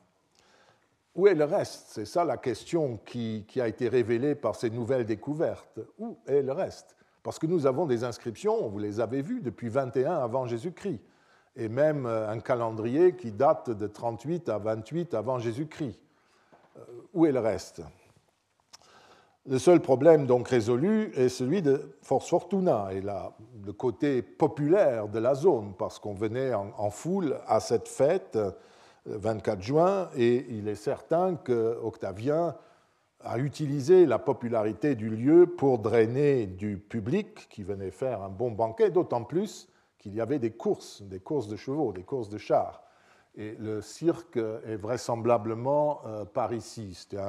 [1.16, 1.86] Où est le reste?
[1.88, 5.80] C'est ça la question qui, qui, a été révélée par ces nouvelles découvertes.
[5.98, 6.96] Où est le reste?
[7.24, 11.00] Parce que nous avons des inscriptions, vous les avez vues, depuis 21 avant Jésus-Christ
[11.56, 15.98] et même euh, un calendrier qui date de 38 à 28 avant Jésus-Christ.
[16.76, 16.80] Euh,
[17.12, 17.82] où est le reste?
[19.46, 25.18] Le seul problème donc résolu est celui de Force Fortuna et le côté populaire de
[25.18, 28.38] la zone, parce qu'on venait en, foule à cette fête
[29.06, 32.54] le 24 juin, et il est certain que Octavien
[33.24, 38.50] a utilisé la popularité du lieu pour drainer du public qui venait faire un bon
[38.50, 39.68] banquet, d'autant plus
[40.00, 42.82] qu'il y avait des courses, des courses de chevaux, des courses de chars.
[43.36, 46.94] Et le cirque est vraisemblablement euh, par ici.
[46.94, 47.22] C'était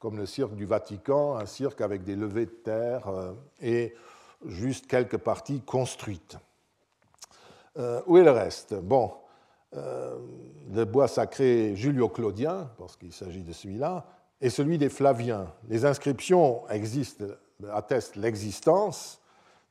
[0.00, 3.08] comme le cirque du Vatican, un cirque avec des levées de terre
[3.62, 3.94] et
[4.44, 6.36] juste quelques parties construites.
[8.06, 8.74] où est le reste?
[8.74, 9.12] Bon,
[9.72, 14.04] le bois sacré julio-claudien, parce qu'il s'agit de celui-là,
[14.40, 15.52] et celui des Flaviens.
[15.68, 16.62] Les inscriptions
[17.72, 19.20] attestent l'existence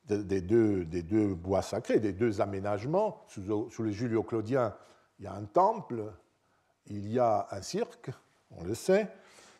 [0.08, 3.24] des deux, des deux, bois sacrés, des deux aménagements.
[3.28, 4.74] Sous, les Julio-Claudiens,
[5.18, 6.12] il y a un temple,
[6.86, 8.10] il y a un cirque,
[8.50, 9.08] on le sait.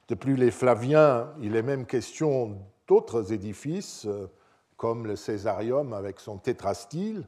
[0.09, 4.30] Depuis les Flaviens, il est même question d'autres édifices, euh,
[4.76, 7.26] comme le Césarium avec son tétrastyle.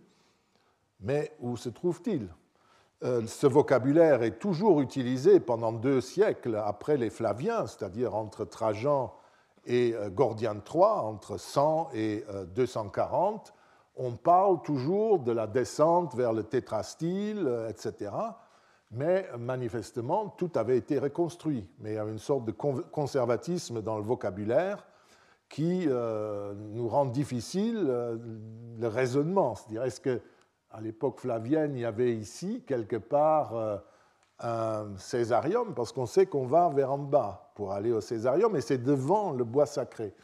[1.01, 2.29] Mais où se trouve-t-il?
[3.05, 9.15] Euh, ce vocabulaire est toujours utilisé pendant deux siècles après les Flaviens, c'est-à-dire entre Trajan
[9.69, 12.25] et euh, Gordien III, entre 100 et
[12.57, 13.49] 240.
[13.49, 18.11] Euh, On parle toujours de la descente vers le tétrastyle, etc.
[18.91, 21.69] Mais manifestement, tout avait été reconstruit.
[21.79, 24.87] Mais il y a une sorte de conservatisme dans le vocabulaire
[25.49, 27.87] qui nous rend difficile
[28.79, 29.57] le raisonnement.
[29.57, 30.21] C'est-à-dire, est-ce que
[30.71, 33.79] à l'époque flavienne, il y avait ici quelque part euh,
[34.41, 38.61] un césarium, parce qu'on sait qu'on va vers en bas pour aller au césarium, et
[38.61, 40.15] c'est devant le bois sacré.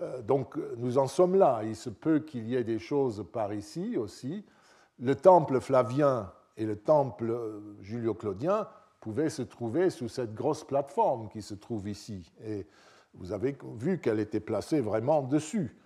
[0.00, 1.60] Euh, donc nous en sommes là.
[1.64, 4.44] Il se peut qu'il y ait des choses par ici aussi.
[4.98, 8.66] Le temple flavien et le temple euh, julio-claudien
[9.00, 12.30] pouvaient se trouver sous cette grosse plateforme qui se trouve ici.
[12.44, 12.66] Et
[13.14, 15.76] vous avez vu qu'elle était placée vraiment dessus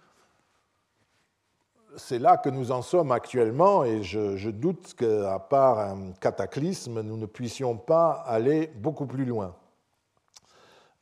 [1.97, 7.17] c'est là que nous en sommes actuellement et je, doute qu'à part un cataclysme, nous
[7.17, 9.55] ne puissions pas aller beaucoup plus loin.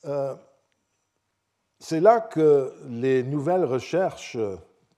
[0.05, 0.35] Euh,
[1.78, 4.37] c'est là que les nouvelles recherches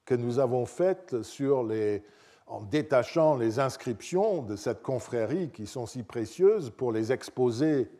[0.04, 2.04] que nous avons faites sur les,
[2.46, 7.90] en détachant les inscriptions de cette confrérie qui sont si précieuses pour les exposer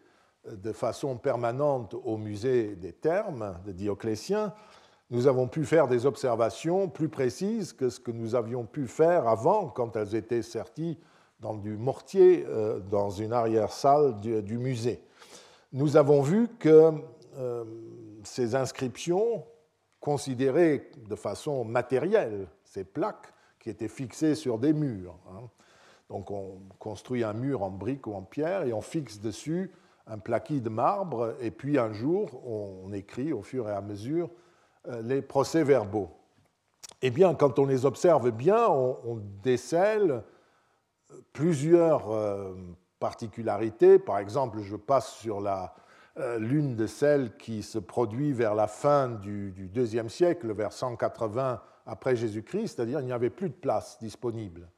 [0.51, 4.53] de façon permanente au musée des termes de Dioclétien,
[5.15, 9.29] nous avons pu faire des observations plus précises que ce que nous avions pu faire
[9.29, 10.99] avant, quand elles étaient serties
[11.39, 15.01] dans du mortier euh, dans une arrière-salle du, musée.
[15.73, 16.91] Nous avons vu que
[17.39, 17.65] euh,
[18.25, 19.45] ces inscriptions,
[20.01, 25.49] considérées de façon matérielle, ces plaques qui étaient fixées sur des murs, hein.
[26.11, 29.71] donc on construit un mur en briques ou en pierre et on fixe dessus
[30.07, 34.29] un plaquis de marbre, et puis un jour, on écrit au fur et à mesure
[35.03, 36.11] les procès-verbaux.
[37.07, 40.23] Eh bien, quand on les observe bien, on, décèle
[41.35, 42.55] plusieurs euh,
[42.99, 43.99] particularités.
[43.99, 49.09] Par exemple, je passe sur euh, l'une de celles qui se produit vers la fin
[49.09, 53.99] du, du deuxième siècle, vers 180 après Jésus-Christ, c'est-à-dire il n'y avait plus de place
[54.01, 54.71] disponible.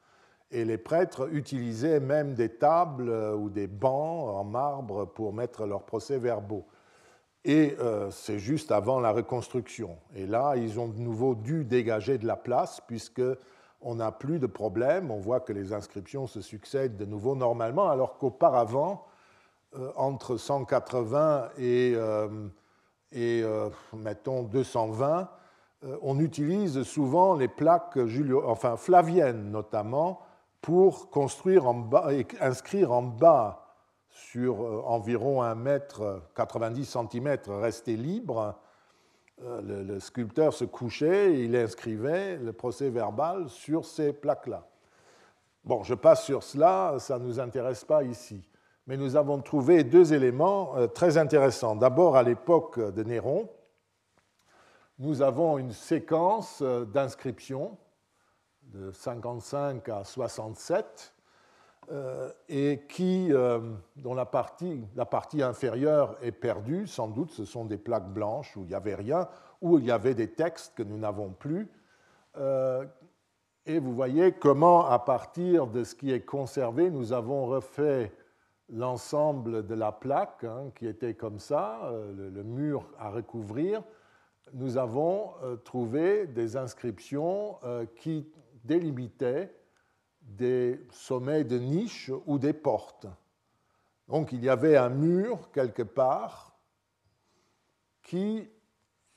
[0.51, 5.83] Et les prêtres utilisaient même des tables ou des bancs en marbre pour mettre leurs
[5.83, 6.65] procès-verbaux.
[7.45, 9.97] Et euh, c'est juste avant la reconstruction.
[10.15, 13.21] Et là, ils ont de nouveau dû dégager de la place puisque
[13.81, 15.11] on n'a plus de problème.
[15.11, 19.05] On voit que les inscriptions se succèdent de nouveau normalement, alors qu'auparavant,
[19.77, 22.27] euh, entre 180 et, euh,
[23.11, 23.43] et
[23.93, 25.29] mettons 220,
[26.01, 30.21] on utilise souvent les plaques Julio, enfin flaviennes notamment
[30.61, 32.09] pour construire en bas,
[32.41, 33.66] inscrire en bas
[34.17, 38.59] sur euh, environ 1 mètre 90 cm resté libre,
[39.43, 44.67] euh, le, sculpteur se couchait et il inscrivait le procès verbal sur ces plaques-là.
[45.63, 48.49] Bon, je passe sur cela, ça ne nous intéresse pas ici.
[48.87, 51.75] Mais nous avons trouvé deux éléments euh, très intéressants.
[51.75, 53.49] D'abord, à l'époque de Néron,
[54.97, 57.77] nous avons une séquence d'inscriptions
[58.63, 61.16] de 55 à 67 euh,
[62.49, 63.59] et qui, euh,
[63.95, 66.85] dont la partie, inférieure est perdue.
[66.85, 69.29] Sans doute, ce sont des plaques blanches où il n'y avait rien,
[69.61, 71.69] où il y avait des textes que nous n'avons plus.
[72.37, 72.85] Euh,
[73.65, 78.11] et vous voyez comment, à partir de ce qui est conservé, nous avons refait
[78.69, 83.81] l'ensemble de la plaque, hein, qui était comme ça, le, mur à recouvrir.
[84.53, 85.31] Nous avons
[85.63, 87.57] trouvé des inscriptions
[87.95, 88.29] qui
[88.63, 89.56] délimitaient
[90.27, 93.07] des sommets de niches ou des portes.
[94.07, 96.55] Donc il y avait un mur quelque part
[98.03, 98.47] qui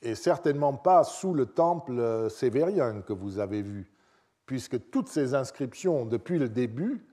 [0.01, 3.91] est certainement pas sous le temple sévérien que vous avez vu,
[4.45, 7.05] puisque toutes ces inscriptions depuis le début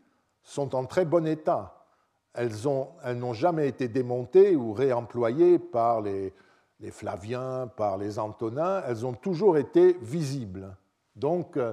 [0.42, 1.86] sont en très bon état.
[2.34, 6.32] Elles n'ont jamais été démontées ou réemployées par les,
[6.80, 10.76] les Flaviens, par les Antonins, elles ont toujours été visibles.
[11.16, 11.72] Donc euh,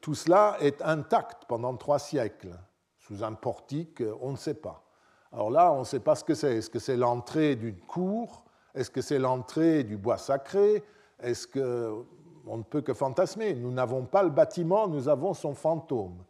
[0.00, 2.56] tout cela est intact pendant trois siècles.
[2.98, 4.84] Sous un portique, euh, on ne sait pas.
[5.32, 6.56] Alors là, on ne sait pas ce que c'est.
[6.56, 8.44] Est-ce que c'est l'entrée d'une cour?
[8.74, 10.84] Est-ce que c'est l'entrée du bois sacré?
[11.20, 12.04] Est-ce que
[12.46, 16.24] on ne peut que fantasmer Nous n'avons pas le bâtiment, nous avons son fantôme.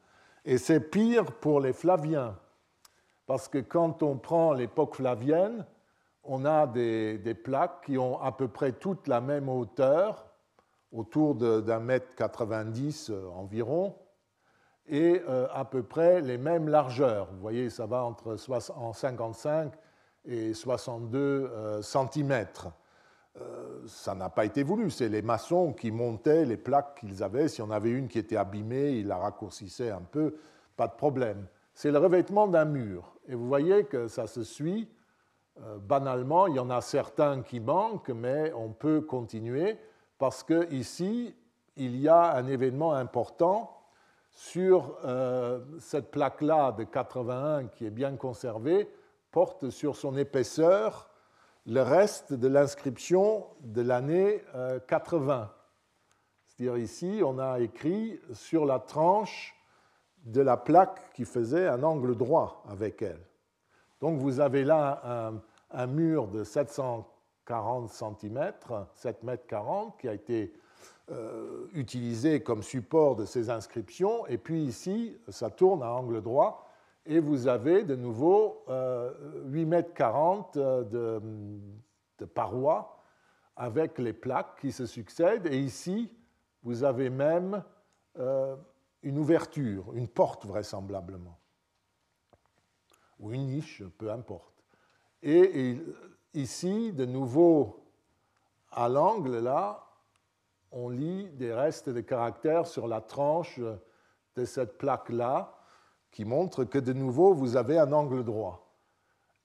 [0.45, 2.37] Et c'est pire pour les Flaviens,
[3.27, 5.67] parce que quand on prend l'époque flavienne,
[6.25, 10.28] on a des, plaques qui ont à peu près toutes la même hauteur,
[10.93, 13.95] autour d'un mètre 90 euh, environ,
[14.87, 17.29] et euh, à peu près les mêmes largeurs.
[17.33, 19.73] Vous voyez, ça va entre 55
[20.25, 22.47] et 62 euh, cm.
[23.87, 27.47] Ça n'a pas été voulu, c'est les maçons qui montaient les plaques qu'ils avaient.
[27.47, 30.35] Si on avait une qui était abîmée, ils la raccourcissaient un peu,
[30.77, 31.47] pas de problème.
[31.73, 33.15] C'est le revêtement d'un mur.
[33.29, 34.89] Et vous voyez que ça se suit.
[35.83, 39.79] Banalement, il y en a certains qui manquent, mais on peut continuer
[40.19, 41.35] parce qu'ici,
[41.77, 43.75] il y a un événement important
[44.31, 48.89] sur euh, cette plaque-là de 81 qui est bien conservée,
[49.31, 51.09] porte sur son épaisseur
[51.67, 54.43] le reste de l'inscription de l'année
[54.87, 55.41] 80.
[55.41, 55.45] Euh,
[56.47, 59.55] C'est-à-dire ici, on a écrit sur la tranche
[60.25, 63.21] de la plaque qui faisait un angle droit avec elle.
[64.01, 65.33] Donc vous avez là
[65.71, 66.45] un, mur de
[67.49, 68.53] 740 cm,
[68.95, 70.53] 7 mètres 40, qui a été
[71.11, 74.27] euh, utilisé comme support de ces inscriptions.
[74.27, 76.69] Et puis ici, ça tourne à angle droit.
[77.07, 81.23] Et vous avez de nouveau 8 euh, mètres 40 euh, de,
[82.19, 83.03] de parois
[83.57, 85.47] avec les plaques qui se succèdent.
[85.47, 86.13] Et ici,
[86.63, 87.63] vous avez même
[89.03, 91.39] une ouverture, une porte vraisemblablement,
[93.21, 94.65] ou une niche, peu importe.
[95.23, 95.77] Et,
[96.35, 97.85] ici, de nouveau,
[98.71, 99.85] à l'angle, là,
[100.71, 103.61] on lit des restes de caractères sur la tranche
[104.37, 105.55] de cette plaque-là,
[106.11, 108.75] qui montre que de nouveau, vous avez un angle droit.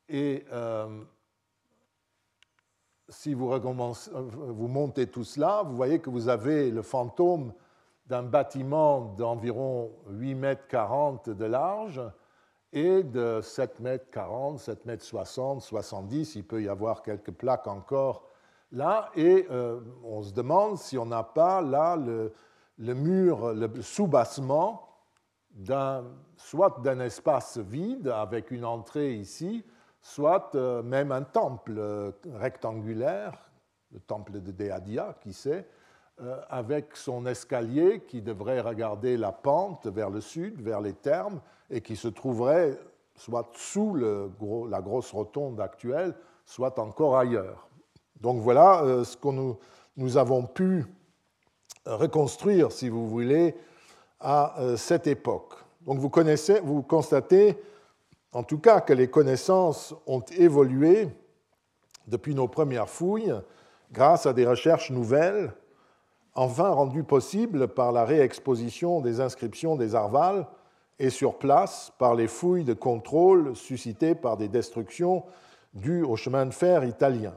[0.10, 1.04] Et euh,
[3.10, 7.54] si vous, vous montez tout cela, vous voyez que vous avez le fantôme
[8.08, 12.02] d'un bâtiment d'environ 8 mètres 40 de large
[12.74, 16.36] et de 7 mètres 40, 7 mètres 60, 70.
[16.36, 18.28] Il peut y avoir quelques plaques encore
[18.72, 19.12] là.
[19.16, 22.34] Et euh, on se demande si on n'a pas là le,
[22.94, 24.90] mur, le soubassement
[26.36, 29.64] soit d'un espace vide avec une entrée ici,
[30.02, 33.52] soit euh, même un temple euh, rectangulaire,
[33.92, 35.68] le temple de Deadia, qui sait,
[36.50, 41.42] avec son escalier qui devrait regarder la pente vers le sud, vers les thermes,
[41.74, 42.78] et qui se trouverait
[43.16, 46.14] soit sous la grosse rotonde actuelle,
[46.46, 47.68] soit encore ailleurs.
[48.22, 49.28] Donc voilà euh, ce que
[49.98, 50.86] nous, avons pu
[51.86, 53.56] reconstruire, si vous voulez,
[54.20, 55.56] à euh, cette époque.
[55.82, 57.58] Donc vous, connaissez, vous constatez
[58.32, 61.10] en tout cas que les connaissances ont évolué
[62.08, 63.34] depuis nos premières fouilles
[63.92, 65.54] grâce à des recherches nouvelles
[66.36, 70.48] enfin rendu possible par la réexposition des inscriptions des Arvales
[71.00, 75.24] et sur place par les fouilles de contrôle suscitées par des destructions
[75.74, 77.34] dues au chemin de fer italien.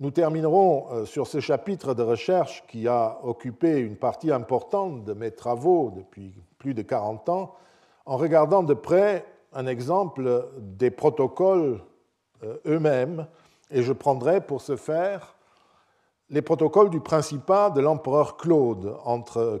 [0.00, 5.12] Nous terminerons euh, sur ce chapitre de recherche qui a occupé une partie importante de
[5.12, 7.54] mes travaux depuis plus de 40 ans
[8.06, 11.80] en regardant de près un exemple des protocoles
[12.42, 13.26] euh, eux-mêmes
[13.70, 15.36] et je prendrai pour ce faire
[16.34, 18.96] les protocoles du Principat de l'empereur Claude,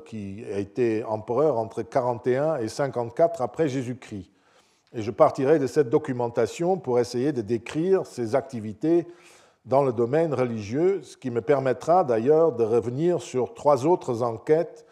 [0.06, 4.28] qui a été empereur entre 41 et 54 après Jésus-Christ.
[4.92, 9.06] Et je partirai de cette documentation pour essayer de décrire ses activités
[9.64, 14.84] dans le domaine religieux, ce qui me permettra d'ailleurs de revenir sur trois autres enquêtes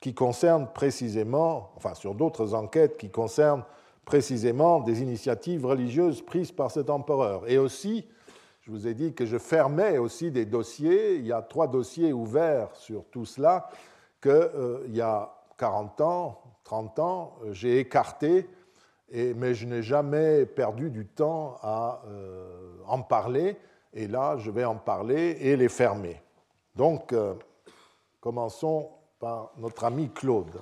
[0.00, 3.64] qui concernent précisément, enfin sur d'autres enquêtes qui concernent
[4.04, 8.06] précisément des initiatives religieuses prises par cet empereur, et aussi
[8.68, 11.14] je vous ai dit que je fermais aussi des dossiers.
[11.14, 13.70] Il y a trois dossiers ouverts sur tout cela
[14.20, 18.46] qu'il euh, y a 40 ans, 30 ans, euh, j'ai écarté,
[19.10, 23.56] mais je n'ai jamais perdu du temps à euh, en parler.
[23.94, 26.20] Et là, je vais en parler et les fermer.
[26.76, 27.14] Donc,
[28.20, 30.60] commençons par notre ami Claude.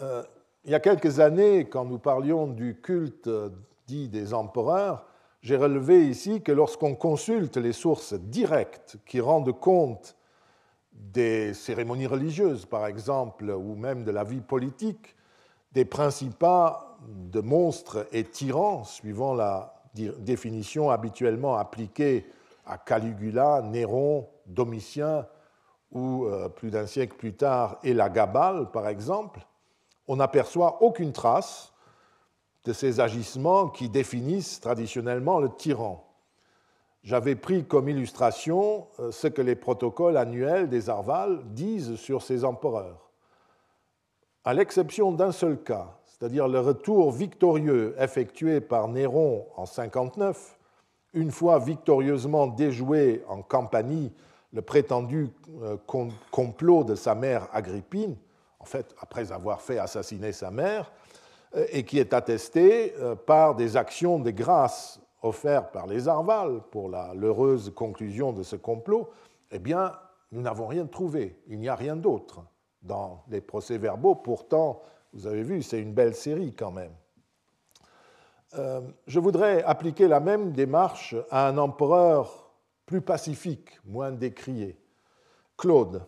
[0.00, 3.28] il y a quelques années, quand nous parlions du culte
[3.88, 5.07] dit des empereurs,
[5.40, 10.16] j'ai relevé ici que lorsqu'on consulte les sources directes qui rendent compte
[10.92, 15.14] des cérémonies religieuses, par exemple, ou même de la vie politique,
[15.72, 22.26] des principats de monstres et tyrans, suivant la définition habituellement appliquée
[22.66, 25.26] à Caligula, Néron, Domitien
[25.90, 29.40] ou euh, plus d'un siècle plus tard Elagabal, par exemple,
[30.06, 31.72] on n'aperçoit aucune trace
[32.68, 36.04] de ces agissements qui définissent traditionnellement le tyran.
[37.02, 42.44] j'avais pris comme illustration euh, ce que les protocoles annuels des Arval disent sur ces
[42.44, 43.08] empereurs.
[44.44, 50.58] À l'exception d'un seul cas, c'est-à-dire le retour victorieux effectué par Néron en 59,
[51.14, 54.12] une fois victorieusement déjoué en Campanie
[54.52, 55.30] le prétendu
[55.62, 55.78] euh,
[56.30, 58.14] complot de sa mère Agrippine,
[58.60, 60.92] en fait après avoir fait assassiner sa mère,
[61.54, 62.94] et qui est attesté
[63.26, 69.08] par des actions de grâce offert par les Arval pour l'heureuse conclusion de ce complot,
[69.50, 69.92] eh bien,
[70.32, 71.40] nous n'avons rien trouvé.
[71.48, 72.42] Il n'y a rien d'autre
[72.82, 74.16] dans les procès-verbaux.
[74.16, 74.82] Pourtant,
[75.12, 76.92] vous avez vu, c'est une belle série quand même.
[78.54, 82.50] Euh, je voudrais appliquer la même démarche à un empereur
[82.86, 84.78] plus pacifique, moins décrié,
[85.58, 86.02] Claude,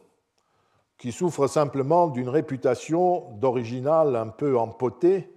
[1.01, 5.33] qui souffre simplement d'une réputation d'original un peu empotée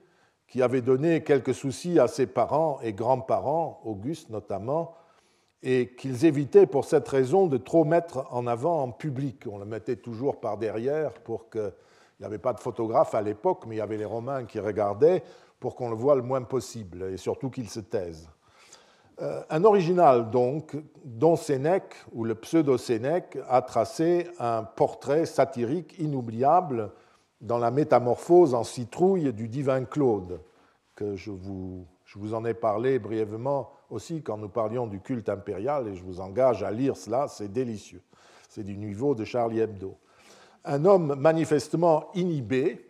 [0.45, 4.93] qui avait donné quelques soucis à ses parents et grands-parents, Auguste notamment,
[5.63, 9.45] et qu'ils évitaient pour cette raison de trop mettre en avant en public.
[9.49, 11.73] On le mettait toujours par derrière pour que...
[12.19, 14.59] Il n'y avait pas de photographe à l'époque, mais il y avait les Romains qui
[14.59, 15.23] regardaient
[15.59, 18.29] pour qu'on le voit le moins possible, et surtout qu'il se taise.
[19.23, 26.91] Euh, un original, donc, dont Sénèque, ou le pseudo-Sénèque, a tracé un portrait satirique inoubliable
[27.39, 30.41] dans la métamorphose en citrouille du divin Claude,
[30.93, 35.29] que je vous, je vous en ai parlé brièvement aussi quand nous parlions du culte
[35.29, 38.01] impérial, et je vous engage à lire cela, c'est délicieux.
[38.49, 39.95] C'est du niveau de Charlie Hebdo.
[40.65, 42.89] Un homme manifestement inhibé,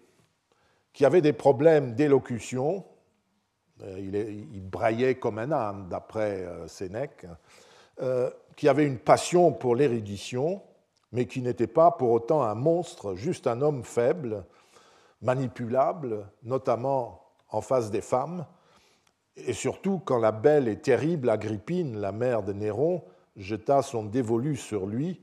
[0.93, 2.85] qui avait des problèmes d'élocution,
[3.81, 7.25] euh, il, il, braillait comme un âne, d'après euh, Sénèque,
[8.01, 10.61] euh, qui avait une passion pour l'érudition,
[11.11, 14.45] mais qui n'était pas pour autant un monstre, juste un homme faible,
[15.21, 18.45] manipulable, notamment en face des femmes,
[19.35, 23.03] et surtout quand la belle et terrible Agrippine, la mère de Néron,
[23.35, 25.19] jeta son dévolu sur lui,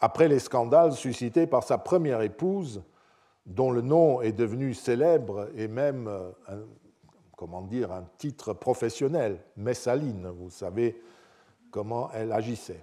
[0.00, 2.82] après les scandales suscités par sa première épouse,
[3.46, 6.10] dont le nom est devenu célèbre et même,
[7.36, 11.00] comment dire, un titre professionnel, Messaline, vous savez
[11.70, 12.82] comment elle agissait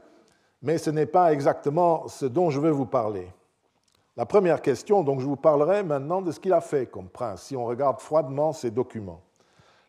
[0.62, 3.28] mais ce n'est pas exactement ce dont je veux vous parler.
[4.18, 7.44] La première question, donc je vous parlerai maintenant de ce qu'il a fait comme prince,
[7.44, 9.22] si on regarde froidement ces documents.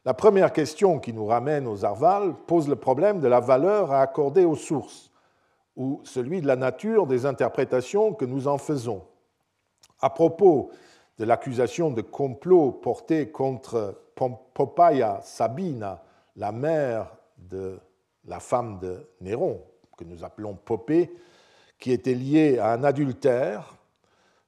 [0.05, 4.01] La première question qui nous ramène aux Arval pose le problème de la valeur à
[4.01, 5.11] accorder aux sources,
[5.77, 9.03] ou celui de la nature des interprétations que nous en faisons.
[10.01, 10.71] À propos
[11.19, 16.03] de l'accusation de complot portée contre Poppaea Sabina,
[16.37, 17.79] la mère de
[18.27, 19.61] la femme de Néron,
[19.97, 21.13] que nous appelons Popée,
[21.79, 23.75] qui était lié à un adultère,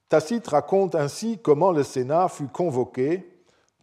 [0.09, 3.29] Tacite raconte ainsi comment le Sénat fut convoqué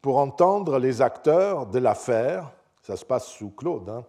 [0.01, 4.05] pour entendre les acteurs de l'affaire, ça se passe sous Claude, hein,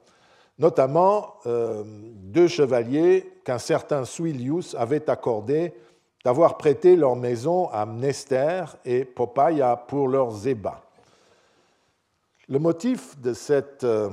[0.58, 5.74] notamment euh, deux chevaliers qu'un certain Suilius avait accordé
[6.24, 10.82] d'avoir prêté leur maison à Mnester et Poppaea pour leurs ébats.
[12.48, 14.10] Le motif de cette euh,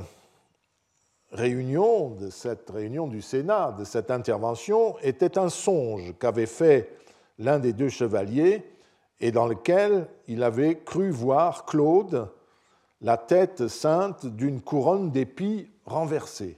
[1.31, 6.95] réunion, de cette réunion du Sénat, de cette intervention, était un songe qu'avait fait
[7.39, 8.63] l'un des deux chevaliers
[9.19, 12.29] et dans lequel il avait cru voir Claude,
[13.01, 16.57] la tête sainte d'une couronne d'épis renversée.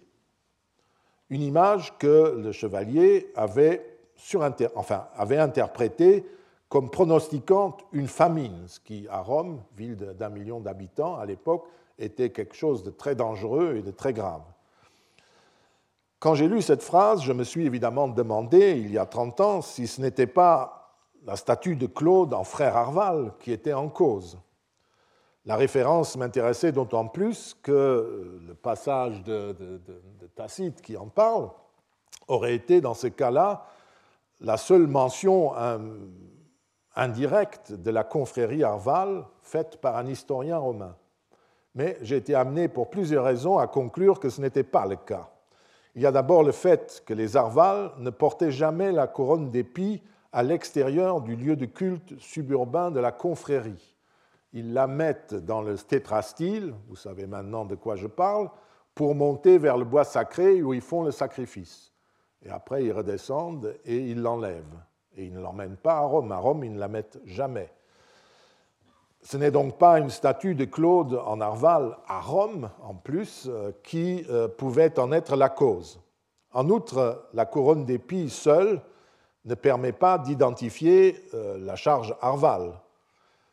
[1.29, 3.97] Une image que le chevalier avait,
[4.75, 6.25] enfin, avait interprétée
[6.71, 11.65] comme pronostiquant une famine, ce qui, à Rome, ville d'un million d'habitants à l'époque,
[11.99, 14.43] était quelque chose de très dangereux et de très grave.
[16.19, 19.61] Quand j'ai lu cette phrase, je me suis évidemment demandé, il y a 30 ans,
[19.61, 20.95] si ce n'était pas
[21.25, 24.39] la statue de Claude en frère Arval qui était en cause.
[25.43, 29.81] La référence m'intéressait d'autant plus que le passage de,
[30.35, 31.49] Tacite qui en parle
[32.29, 33.65] aurait été, dans ce cas-là,
[34.39, 35.51] la seule mention
[36.95, 40.95] indirecte de la confrérie Arval faite par un historien romain.
[41.75, 45.29] Mais j'ai été amené pour plusieurs raisons à conclure que ce n'était pas le cas.
[45.95, 50.01] Il y a d'abord le fait que les Arval ne portaient jamais la couronne d'épis
[50.31, 53.95] à l'extérieur du lieu de culte suburbain de la confrérie.
[54.53, 58.49] Ils la mettent dans le stétrastyle, vous savez maintenant de quoi je parle,
[58.95, 61.93] pour monter vers le bois sacré où ils font le sacrifice.
[62.43, 64.79] Et après, ils redescendent et ils l'enlèvent.
[65.17, 66.31] Et ils ne l'emmènent pas à Rome.
[66.31, 67.69] À Rome, ils ne la mettent jamais.
[69.23, 73.71] Ce n'est donc pas une statue de Claude en Arval à Rome, en plus, euh,
[73.83, 76.01] qui euh, pouvait en être la cause.
[76.53, 78.81] En outre, la couronne d'épis seule
[79.45, 82.73] ne permet pas d'identifier euh, la charge Arval.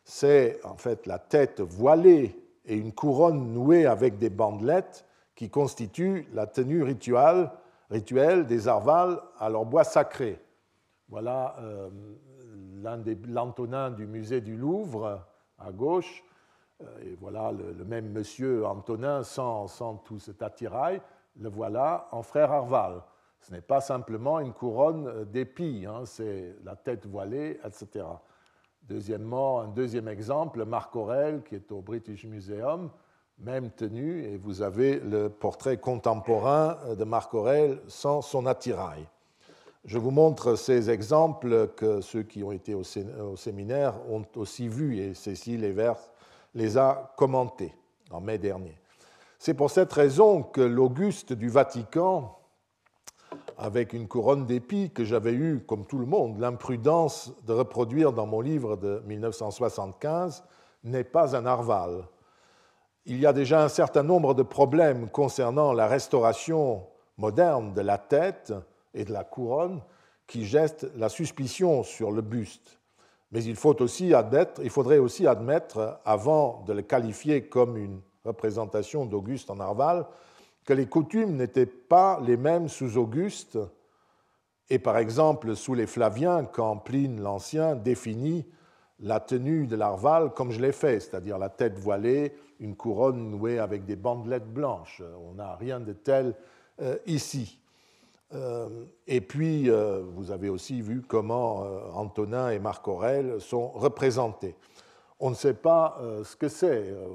[0.05, 2.35] C'est en fait la tête voilée
[2.65, 5.05] et une couronne nouée avec des bandelettes
[5.35, 7.51] qui constituent la tenue rituelle,
[7.91, 10.41] rituelle des Arvales à leur bois sacré.
[11.09, 11.89] Voilà euh,
[13.27, 15.25] l'Antonin du musée du Louvre
[15.59, 16.23] à gauche,
[16.83, 19.67] euh, et voilà le, même monsieur Antonin sans,
[20.05, 21.01] tout cet attirail,
[21.37, 23.03] le voilà en frère Arval.
[23.41, 28.05] Ce n'est pas simplement une couronne d'épis, hein, c'est la tête voilée, etc.
[28.83, 32.91] Deuxièmement, un deuxième exemple, Marc Aurel, qui est au British Museum,
[33.39, 39.07] même tenue, et vous avez le portrait contemporain de Marc Aurel sans son attirail.
[39.85, 42.83] Je vous montre ces exemples que ceux qui ont été au,
[43.37, 45.99] séminaire ont aussi vus, et Cécile Evers
[46.55, 47.75] les a commentés
[48.11, 48.79] en mai dernier.
[49.39, 52.39] C'est pour cette raison que l'Auguste du Vatican
[53.57, 58.27] avec une couronne d'épis que j'avais eu, comme tout le monde, l'imprudence de reproduire dans
[58.27, 60.45] mon livre de 1975,
[60.85, 62.05] n'est pas un narval.
[63.05, 67.99] Il y a déjà un certain nombre de problèmes concernant la restauration moderne de la
[67.99, 68.53] tête
[68.99, 69.81] et de la couronne
[70.27, 72.79] qui gestent la suspicion sur le buste.
[73.31, 80.07] Mais il, faudrait aussi admettre, avant de le qualifier comme une représentation d'Auguste en narval,
[80.65, 83.59] que les coutumes n'étaient pas les mêmes sous Auguste
[84.71, 88.47] et par exemple sous les Flaviens quand Pline l'Ancien définit
[89.01, 93.59] la tenue de l'arval comme je l'ai fait, c'est-à-dire la tête voilée, une couronne nouée
[93.59, 95.03] avec des bandelettes blanches.
[95.27, 96.35] On n'a rien de tel
[96.81, 97.59] euh, ici.
[98.35, 101.65] Euh, et puis, euh, vous avez aussi vu comment
[101.95, 104.57] Antonin et Marc Aurèle sont représentés
[105.21, 106.91] on ne sait pas euh, ce que c'est.
[106.91, 107.07] Euh,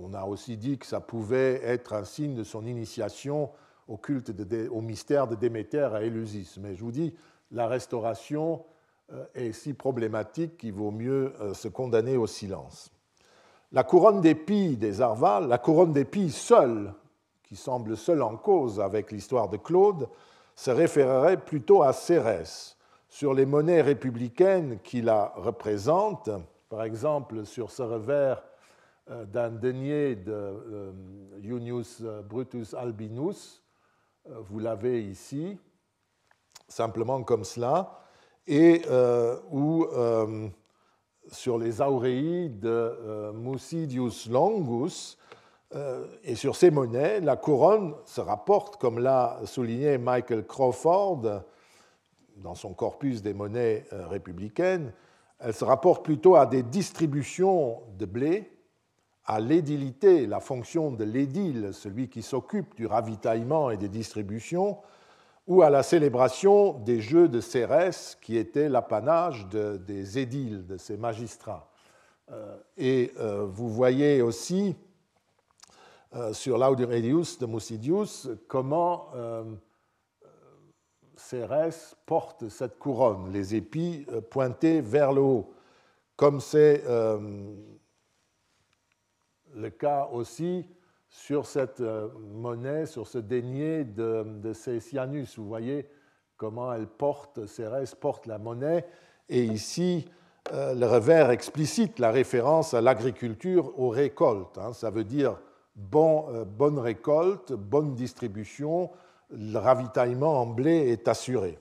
[0.00, 3.50] on a aussi dit que ça pouvait être un signe de son initiation
[3.88, 4.32] au culte,
[4.70, 6.56] au mystère de Déméter à Éleusis.
[6.60, 7.14] Mais je vous dis,
[7.50, 8.64] la restauration
[9.12, 12.90] euh, est si problématique qu'il vaut mieux se condamner au silence.
[13.72, 16.92] La couronne d'épis des Arvales, la couronne d'épis seule,
[17.42, 20.08] qui semble seule en cause avec l'histoire de Claude,
[20.60, 22.76] se référerait plutôt à Cérès.
[23.08, 26.28] Sur les monnaies républicaines qui la représentent,
[26.68, 28.42] par exemple, sur ce revers
[29.10, 30.92] euh, d'un denier de euh,
[31.40, 33.62] Junius Brutus Albinus,
[34.28, 35.56] euh, vous l'avez ici,
[36.68, 37.98] simplement comme cela,
[38.46, 38.82] et
[39.50, 39.86] ou
[41.30, 45.16] sur les auréis de Musidius Longus,
[46.24, 51.42] et sur ces monnaies, la couronne se rapporte, comme l'a souligné Michael Crawford
[52.36, 54.92] dans son corpus des monnaies républicaines,
[55.38, 58.50] elle se rapporte plutôt à des distributions de blé,
[59.24, 64.78] à l'édilité, la fonction de l'édile, celui qui s'occupe du ravitaillement et des distributions,
[65.46, 70.96] ou à la célébration des jeux de Cérès, qui étaient l'apanage des édiles, de ces
[70.96, 71.70] magistrats.
[72.30, 74.76] Euh, et euh, vous voyez aussi
[76.14, 79.08] euh, sur l'Audurelius de Musidius comment
[81.20, 85.52] Cérès porte cette couronne, les épis euh, pointés vers le haut,
[86.16, 87.54] comme c'est euh,
[89.54, 90.66] le cas aussi
[91.08, 95.88] sur cette euh, monnaie, sur ce denier de, de Vous voyez
[96.36, 98.86] comment elle porte, Cérès porte la monnaie,
[99.28, 100.08] et ici,
[100.52, 104.58] le revers explicite la référence à l'agriculture, aux récoltes.
[104.58, 104.72] Hein.
[104.72, 105.38] Ça veut dire
[105.76, 108.90] bon, bonne récolte, bonne distribution,
[109.30, 111.58] le ravitaillement en blé est assuré,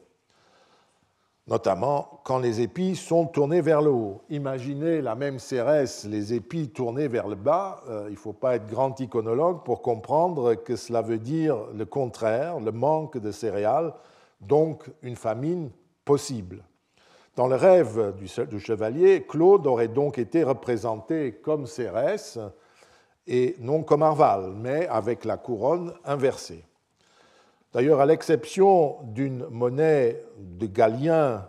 [1.47, 4.21] notamment quand les épis sont tournés vers le haut.
[4.29, 8.55] Imaginez la même cérès, les épis tournés vers le bas, euh, il ne faut pas
[8.55, 13.93] être grand iconologue pour comprendre que cela veut dire le contraire, le manque de céréales,
[14.41, 15.69] donc une famine
[16.05, 16.63] possible.
[17.35, 22.37] Dans le rêve du chevalier, Claude aurait donc été représenté comme Cérès
[23.29, 26.65] et non comme Arval, mais avec la couronne inversée.
[27.71, 31.47] D'ailleurs, à l'exception d'une monnaie de Galien,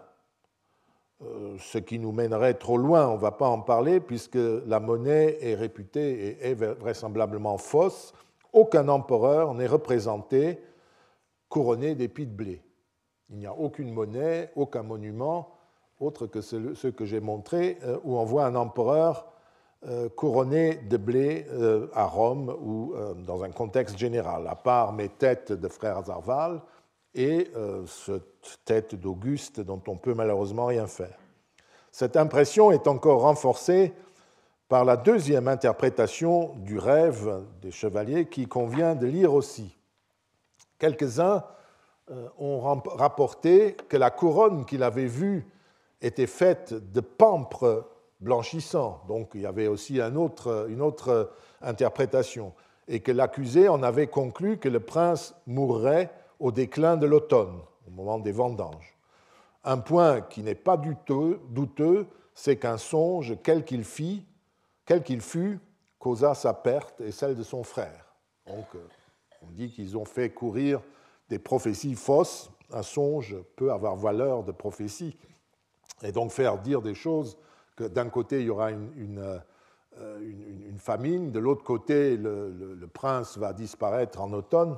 [1.23, 4.79] euh, ce qui nous mènerait trop loin, on ne va pas en parler, puisque la
[4.79, 8.13] monnaie est réputée et est vraisemblablement fausse,
[8.53, 10.61] aucun empereur n'est représenté
[11.49, 12.63] couronné d'épis de blé.
[13.31, 15.57] Il n'y a aucune monnaie, aucun monument,
[15.99, 19.27] autre que ceux que j'ai montrés, euh, où on voit un empereur
[20.15, 25.09] couronné de blé euh, à Rome ou euh, dans un contexte général, à part mes
[25.09, 26.61] têtes de frères Arval
[27.15, 27.51] et
[27.87, 31.19] cette tête d'Auguste dont on peut malheureusement rien faire.
[31.91, 33.93] Cette impression est encore renforcée
[34.69, 39.77] par la deuxième interprétation du rêve des chevaliers qui convient de lire aussi.
[40.79, 41.43] Quelques-uns
[42.39, 45.45] ont rapporté que la couronne qu'il avait vue
[46.01, 47.89] était faite de pampres
[48.21, 49.03] blanchissant.
[49.09, 52.53] Donc il y avait aussi une autre interprétation.
[52.89, 56.11] et que l'accusé en avait conclu que le prince mourrait
[56.41, 58.97] au déclin de l'automne, au moment des vendanges.
[59.63, 64.25] Un point qui n'est pas douteux, douteux c'est qu'un songe, quel qu'il fit,
[64.87, 65.61] quel qu'il fût,
[65.99, 68.17] causa sa perte et celle de son frère.
[68.47, 68.79] Donc, euh,
[69.43, 70.81] on dit qu'ils ont fait courir
[71.29, 72.51] des prophéties fausses.
[72.73, 75.17] Un songe peut avoir valeur de prophétie
[76.03, 77.37] et donc faire dire des choses
[77.77, 79.41] que d'un côté il y aura une,
[79.99, 80.19] euh,
[80.79, 84.77] famine, de l'autre côté le, prince va disparaître en automne.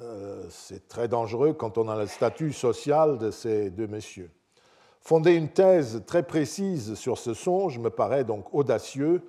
[0.00, 4.30] Euh, c'est très dangereux quand on a le statut social de ces deux messieurs.
[5.00, 9.22] Fonder une thèse très précise sur ce songe me paraît donc audacieux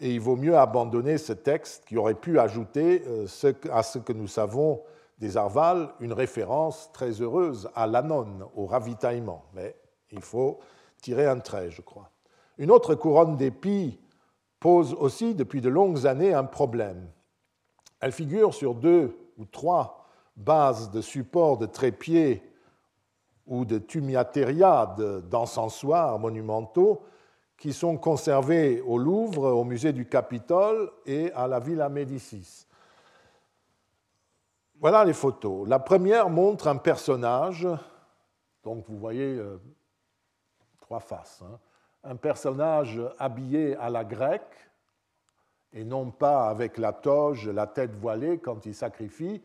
[0.00, 3.26] et il vaut mieux abandonner ce texte qui aurait pu ajouter euh,
[3.70, 4.82] à ce que nous savons
[5.18, 9.44] des Arval une référence très heureuse à l'Anon, au ravitaillement.
[9.54, 9.74] Mais
[10.10, 10.60] il faut
[11.02, 12.10] tirer un trait, je crois.
[12.58, 13.98] Une autre couronne d'épis
[14.58, 17.08] pose aussi depuis de longues années un problème.
[18.00, 20.04] Elle figure sur deux ou trois
[20.36, 22.42] bases de support de trépied
[23.46, 24.96] ou de tumiateria
[25.30, 27.02] d'encensoirs monumentaux
[27.56, 32.66] qui sont conservés au Louvre, au musée du Capitole et à la Villa Médicis.
[34.80, 35.66] Voilà les photos.
[35.68, 37.66] La première montre un personnage,
[38.62, 39.58] donc vous voyez euh,
[40.80, 41.58] trois faces, hein.
[42.04, 44.68] Un personnage habillé à la grecque,
[45.72, 49.42] et non pas avec la toge, la tête voilée quand il sacrifie.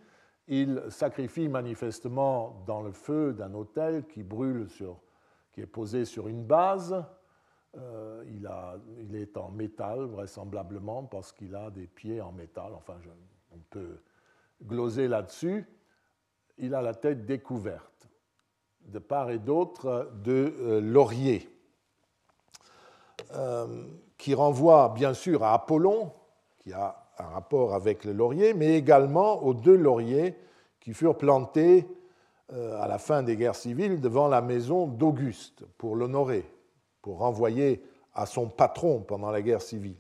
[0.47, 4.99] Il sacrifie manifestement dans le feu d'un hôtel qui brûle sur,
[5.51, 7.04] qui est posé sur une base.
[7.76, 12.74] Euh, il, est en métal, vraisemblablement, parce qu'il a des pieds en métal.
[12.74, 12.97] Enfin,
[13.51, 13.99] on peut
[14.64, 15.66] gloser là-dessus.
[16.58, 18.10] Il a la tête découverte,
[18.82, 21.49] de part et d'autre de euh, laurier,
[24.17, 26.11] qui renvoie bien sûr à Apollon,
[26.59, 30.36] qui a un rapport avec le laurier, mais également aux deux lauriers
[30.79, 31.88] qui furent plantés
[32.51, 36.45] à la fin des guerres civiles devant la maison d'Auguste pour l'honorer
[37.03, 37.84] pour renvoyer
[38.15, 39.97] à son patron pendant la guerre civile.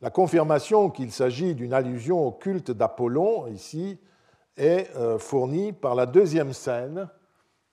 [0.00, 3.98] La confirmation qu'il s'agit d'une allusion au culte d'Apollon, ici,
[4.56, 7.08] est euh, fournie par la deuxième scène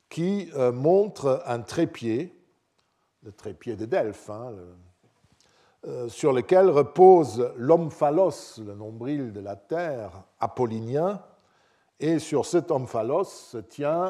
[0.09, 2.33] qui euh, montre un trépied,
[3.23, 4.53] le trépied de Delphes, hein,
[5.87, 11.21] euh, sur lequel repose l'omphalos, le nombril de la terre apollinien,
[11.99, 14.09] et sur cet omphalos se tient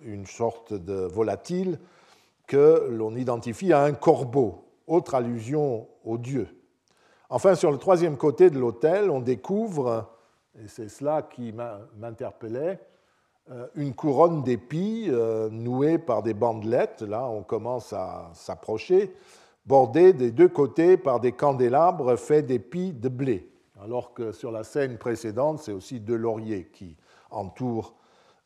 [0.00, 1.80] une sorte de volatile
[2.46, 6.48] que l'on identifie à un corbeau, autre allusion au dieu.
[7.28, 10.08] Enfin, sur le troisième côté de l'autel, on découvre,
[10.62, 11.52] et c'est cela qui
[11.98, 12.95] m'interpellait, euh,
[13.74, 19.14] une couronne d'épis euh, nouée par des bandelettes, là on commence à s'approcher,
[19.66, 23.48] bordée des deux côtés par des candélabres faits d'épis de blé,
[23.80, 26.96] alors que sur la scène précédente, c'est aussi deux lauriers qui
[27.30, 27.94] entourent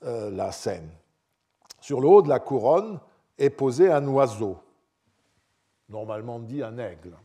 [0.04, 0.90] euh, la scène.
[1.80, 3.00] Sur le haut de la couronne,
[3.38, 4.58] est posé un oiseau,
[5.88, 7.16] normalement dit un aigle.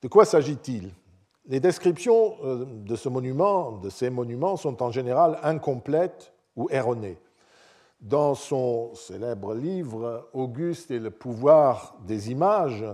[0.00, 0.90] De quoi s'agit-il?
[1.46, 7.18] Les descriptions euh, de ce monument, de ces monuments, sont en général incomplètes ou erronées.
[8.00, 12.84] Dans son célèbre livre Auguste et le pouvoir des images,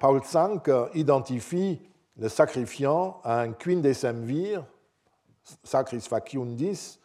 [0.00, 1.80] Paul Zanck identifie
[2.16, 4.64] le sacrifiant à un quindecemvir,
[5.62, 6.98] sacris faciundis,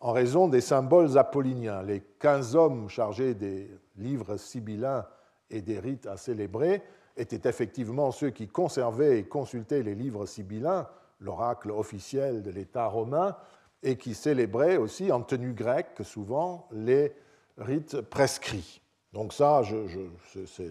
[0.00, 1.82] en raison des symboles apolliniens.
[1.82, 5.06] Les quinze hommes chargés des livres sibyllins
[5.50, 6.82] et des rites à célébrer
[7.16, 10.88] étaient effectivement ceux qui conservaient et consultaient les livres sibyllins,
[11.20, 13.36] l'oracle officiel de l'État romain,
[13.84, 17.12] et qui célébraient aussi en tenue grecque souvent les
[17.58, 18.80] rites prescrits.
[19.12, 19.62] Donc ça,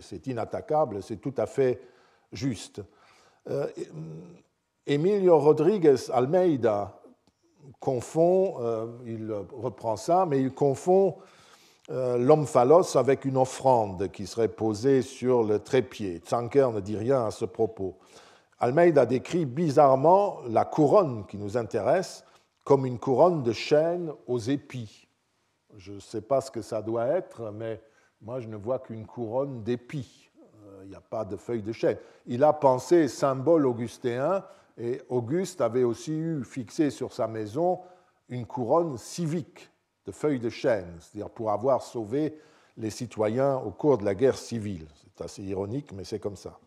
[0.01, 1.79] c'est inattaquable, c'est tout à fait
[2.33, 2.81] juste.
[3.49, 3.67] Euh,
[4.85, 6.99] Emilio Rodriguez Almeida
[7.79, 11.15] confond, euh, il reprend ça, mais il confond
[11.89, 16.21] euh, l'homme phallos avec une offrande qui serait posée sur le trépied.
[16.27, 17.95] Zanker ne dit rien à ce propos.
[18.59, 22.25] Almeida décrit bizarrement la couronne qui nous intéresse
[22.63, 25.07] comme une couronne de chêne aux épis.
[25.75, 27.81] Je ne sais pas ce que ça doit être, mais
[28.21, 30.29] moi je ne vois qu'une couronne d'épis.
[30.65, 31.97] Euh, il n'y a pas de feuilles de chêne.
[32.25, 34.43] Il a pensé symbole augustéen
[34.77, 37.79] et Auguste avait aussi eu fixé sur sa maison
[38.29, 39.69] une couronne civique
[40.05, 42.37] de feuilles de chêne, c'est-à-dire pour avoir sauvé
[42.77, 44.87] les citoyens au cours de la guerre civile.
[44.95, 46.57] C'est assez ironique, mais c'est comme ça.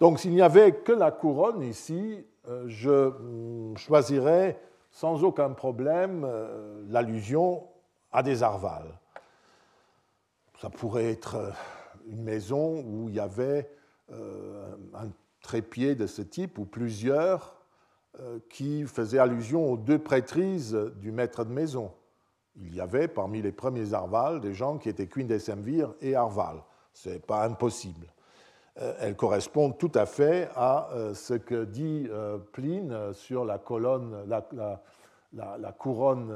[0.00, 6.24] Donc s'il n'y avait que la couronne ici, euh, je mm, choisirais sans aucun problème
[6.24, 7.66] euh, l'allusion
[8.12, 8.98] à des arvales.
[10.60, 11.50] Ça pourrait être euh,
[12.06, 13.70] une maison où il y avait
[14.10, 15.10] un
[15.42, 17.54] trépied de ce type, ou plusieurs,
[18.48, 21.92] qui faisait allusion aux deux prêtrises du maître de maison.
[22.56, 26.62] Il y avait parmi les premiers Arval des gens qui étaient Queen Semvir et Arval.
[26.94, 28.06] Ce n'est pas impossible.
[29.00, 32.08] Elles correspondent tout à fait à ce que dit
[32.52, 34.46] Pline sur la colonne, la,
[35.32, 36.32] la, couronne,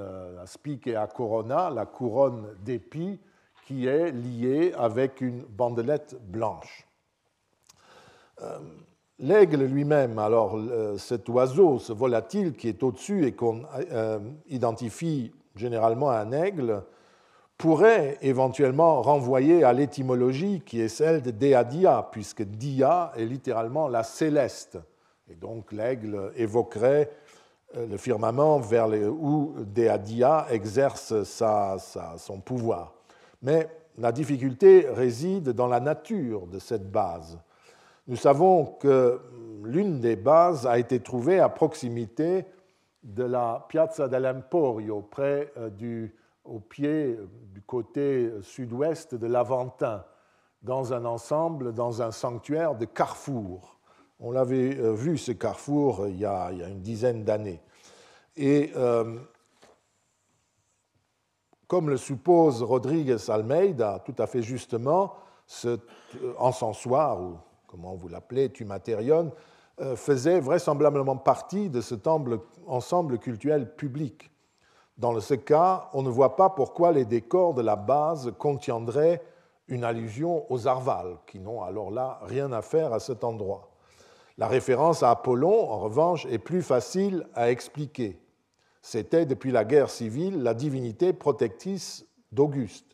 [0.85, 3.21] la corona, la couronne d'épi,
[3.67, 6.87] qui est liée avec une bandelette blanche.
[8.43, 8.59] Euh,
[9.19, 10.59] l'aigle lui-même, alors
[10.99, 13.63] cet oiseau, ce volatile qui est au-dessus et qu'on
[13.93, 14.19] euh,
[14.49, 16.83] identifie généralement à un aigle,
[17.63, 24.03] pourrait éventuellement renvoyer à l'étymologie qui est celle de Deadia, puisque Dia est littéralement la
[24.03, 24.81] céleste.
[25.31, 27.09] Et donc l'aigle évoquerait
[27.77, 32.95] euh, le firmament vers où Deadia exerce son pouvoir.
[33.43, 37.39] Mais la difficulté réside dans la nature de cette base.
[38.09, 39.21] Nous savons que
[39.63, 42.45] l'une des bases a été trouvée à proximité
[43.05, 46.13] de la Piazza dell'Emporio, près euh, du,
[46.45, 47.19] au pied
[47.53, 50.05] du côté sud-ouest de l'Aventin,
[50.63, 53.79] dans un ensemble, dans un sanctuaire de carrefour.
[54.21, 57.61] On l'avait euh, vu, ce carrefour, il y a, une dizaine d'années.
[58.37, 59.19] Et euh,
[61.67, 65.15] comme le suppose Rodriguez Almeida, tout à fait justement,
[65.47, 65.81] ce
[66.39, 67.37] encensoir, ou
[67.67, 69.33] comment vous l'appelez, Tumatérion,
[69.81, 74.32] euh, faisait vraisemblablement partie de cet ensemble cultuel public.
[74.99, 79.23] Dans ce cas, on ne voit pas pourquoi les décors de la base contiendraient
[79.69, 83.71] une allusion aux Arvals, qui n'ont alors là rien à faire à cet endroit.
[84.39, 88.19] La référence à Apollon, en revanche, est plus facile à expliquer.
[88.83, 92.87] C'était, depuis la guerre civile, la divinité protectrice d'Auguste.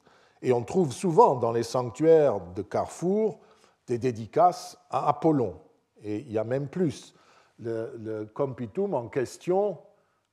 [0.42, 3.40] Et on trouve souvent dans les sanctuaires de Carrefour
[3.86, 5.54] des dédicaces à Apollon.
[6.02, 7.14] Et il y a même plus.
[7.58, 9.78] Le, Compitum en question,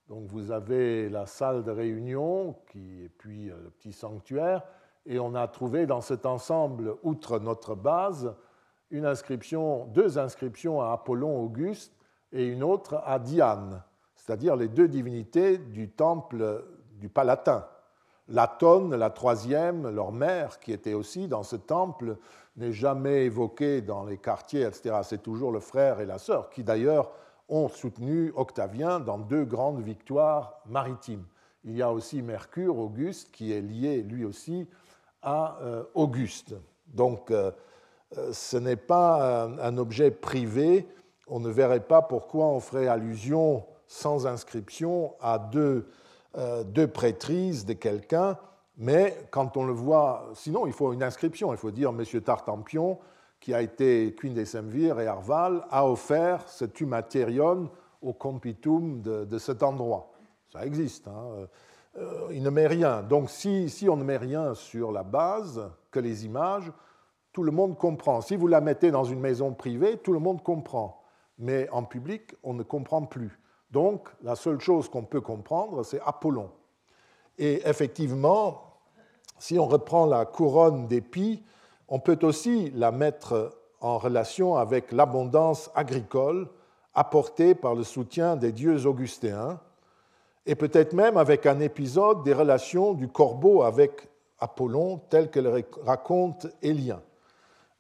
[0.08, 4.64] donc vous avez la salle de réunion, qui, et puis euh, le petit sanctuaire,
[5.06, 8.36] et on a trouvé dans cet ensemble, outre notre base,
[8.92, 11.94] une inscription, deux inscriptions à Apollon Auguste
[12.32, 13.84] et une autre à Diane
[14.26, 17.66] c'est-à-dire les deux divinités du temple du Palatin.
[18.28, 22.18] Latone, la troisième, leur mère, qui était aussi dans ce temple,
[22.58, 25.02] n'est jamais évoquée dans les quartiers, etc.
[25.04, 27.12] C'est toujours le frère et la sœur, qui d'ailleurs
[27.50, 31.26] ont soutenu Octavien dans deux grandes victoires maritimes.
[31.64, 34.68] Il y a aussi Mercure, Auguste, qui est lié lui aussi
[35.22, 36.56] à euh, Auguste.
[36.88, 37.52] Donc euh,
[38.18, 40.88] euh, ce n'est pas un objet privé.
[41.28, 45.88] On ne verrait pas pourquoi on ferait allusion sans inscription à deux,
[46.66, 48.38] deux prêtrises de quelqu'un,
[48.78, 52.04] mais quand on le voit, sinon il faut une inscription, il faut dire M.
[52.22, 53.00] Tartampion,
[53.40, 57.70] qui a été Queen des Semvir et Arval, a offert ce tumatérion
[58.02, 60.12] au compitum de, cet endroit.
[60.52, 61.08] Ça existe.
[61.08, 61.48] Hein.
[61.98, 63.02] Euh, il ne met rien.
[63.02, 66.72] Donc si, si on ne met rien sur la base, que les images,
[67.32, 68.22] tout le monde comprend.
[68.22, 71.02] Si vous la mettez dans une maison privée, tout le monde comprend.
[71.38, 73.40] Mais en public, on ne comprend plus.
[73.72, 76.50] Donc, la seule chose qu'on peut comprendre, c'est Apollon.
[77.38, 78.80] Et effectivement,
[79.38, 81.44] si on reprend la couronne d'épis,
[81.88, 86.48] on peut aussi la mettre en relation avec l'abondance agricole
[86.94, 89.60] apportée par le soutien des dieux augustéens,
[90.46, 94.10] et peut-être même avec un épisode des relations du corbeau avec
[94.40, 97.02] Apollon, tel que le raconte Élien.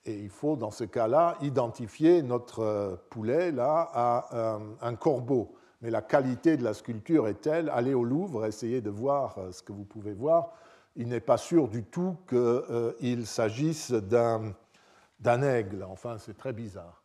[0.05, 6.01] Et il faut, dans ce cas-là, identifier notre poulet là, à un corbeau mais la
[6.01, 9.71] qualité de la sculpture est telle, allez au Louvre, essayez de voir euh, ce que
[9.71, 10.51] vous pouvez voir,
[10.95, 17.01] il n'est pas sûr du tout qu'il euh, s'agisse d'un aigle, enfin c'est très bizarre.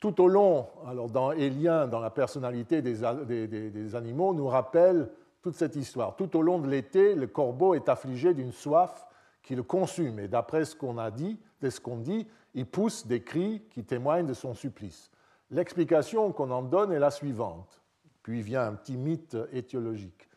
[0.00, 5.08] Tout au long, alors dans Élien, dans la personnalité des, des, animaux, nous rappelle
[5.40, 6.16] toute cette histoire.
[6.16, 9.06] Tout au long de l'été, le corbeau est affligé d'une soif
[9.42, 13.06] qui le consume, et d'après ce qu'on a dit, de ce qu'on dit, il pousse
[13.06, 15.10] des cris qui témoignent de son supplice.
[15.50, 17.82] L'explication qu'on en donne est la suivante.
[18.22, 20.28] Puis vient un petit mythe étiologique.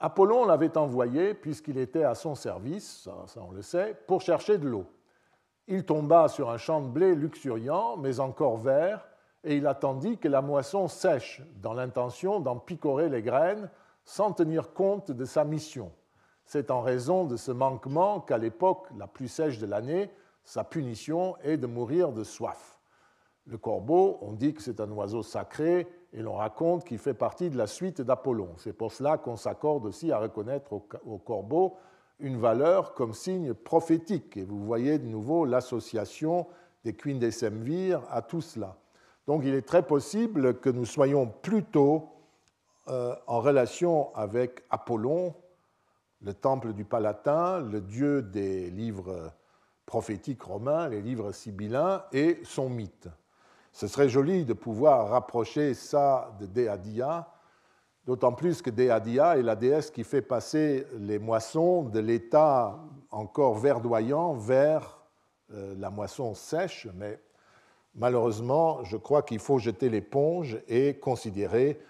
[0.00, 4.68] Apollon l'avait envoyé, puisqu'il était à son service, ça, on le sait, pour chercher de
[4.68, 4.86] l'eau.
[5.66, 9.08] Il tomba sur un champ de blé luxuriant, mais encore vert,
[9.42, 13.70] et il attendit que la moisson sèche, dans l'intention d'en picorer les graines,
[14.04, 15.92] sans tenir compte de sa mission.
[16.44, 20.10] C'est en raison de ce manquement qu'à l'époque la plus sèche de l'année,
[20.44, 22.77] sa punition est de mourir de soif.
[23.48, 27.50] Le corbeau, on dit que c'est un oiseau sacré, et l'on raconte qu'il fait partie
[27.50, 28.50] de la suite d'Apollon.
[28.56, 31.76] C'est pour cela qu'on s'accorde aussi à reconnaître au corbeau
[32.20, 34.36] une valeur comme signe prophétique.
[34.36, 36.46] Et vous voyez de nouveau l'association
[36.84, 38.76] des Semvir à tout cela.
[39.26, 42.08] Donc il est très possible que nous soyons plutôt
[42.88, 45.34] euh, en relation avec Apollon,
[46.22, 49.32] le temple du Palatin, le dieu des livres
[49.84, 53.08] prophétiques romains, les livres sibyllins, et son mythe.
[53.78, 57.32] Ce serait joli de pouvoir rapprocher ça de Deadia,
[58.04, 62.76] d'autant plus que Deadia est la déesse qui fait passer les moissons de l'état
[63.12, 64.98] encore verdoyant vers
[65.54, 67.22] euh, la moisson sèche, mais
[67.94, 71.80] malheureusement, je crois qu'il faut jeter l'éponge et considérer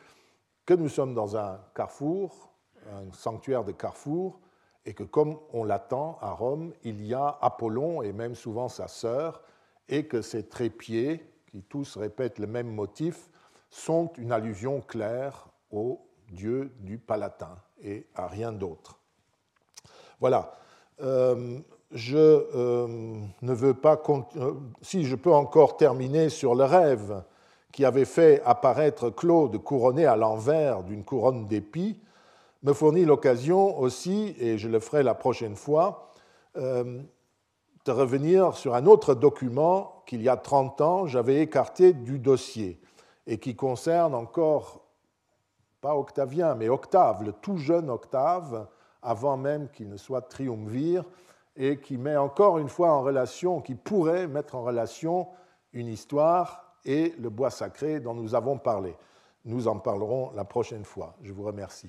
[0.67, 2.53] que nous sommes dans un carrefour,
[2.93, 4.41] un sanctuaire de carrefour,
[4.85, 8.89] et que comme on l'attend à Rome, il y a Apollon et même souvent sa
[8.89, 9.41] sœur,
[9.89, 13.29] et que ces trépieds, qui tous répètent le même motif,
[13.71, 18.99] sont une allusion claire au dieu du Palatin et à rien d'autre.
[20.21, 20.53] Voilà.
[21.01, 21.59] Euh,
[21.93, 22.87] je euh,
[23.41, 24.01] ne veux pas.
[24.37, 27.23] Euh, si je peux encore terminer sur le rêve
[27.73, 32.01] qui avait fait apparaître Claude couronné à l'envers d'une couronne d'épis,
[32.63, 36.13] me fournit l'occasion aussi, et je le ferai la prochaine fois,
[37.89, 42.79] de revenir sur un autre document qu'il y a 30 ans, j'avais écarté du dossier
[43.27, 44.83] et qui concerne encore,
[45.81, 48.69] pas Octavien, mais Octave, le tout jeune Octave,
[49.03, 51.03] avant même qu'il ne soit triumvir,
[51.57, 55.27] et qui met encore une fois en relation, qui pourrait mettre en relation
[55.73, 58.95] une histoire et le bois sacré dont nous avons parlé.
[59.47, 61.15] Nous en parlerons la prochaine fois.
[61.23, 61.89] Je vous remercie.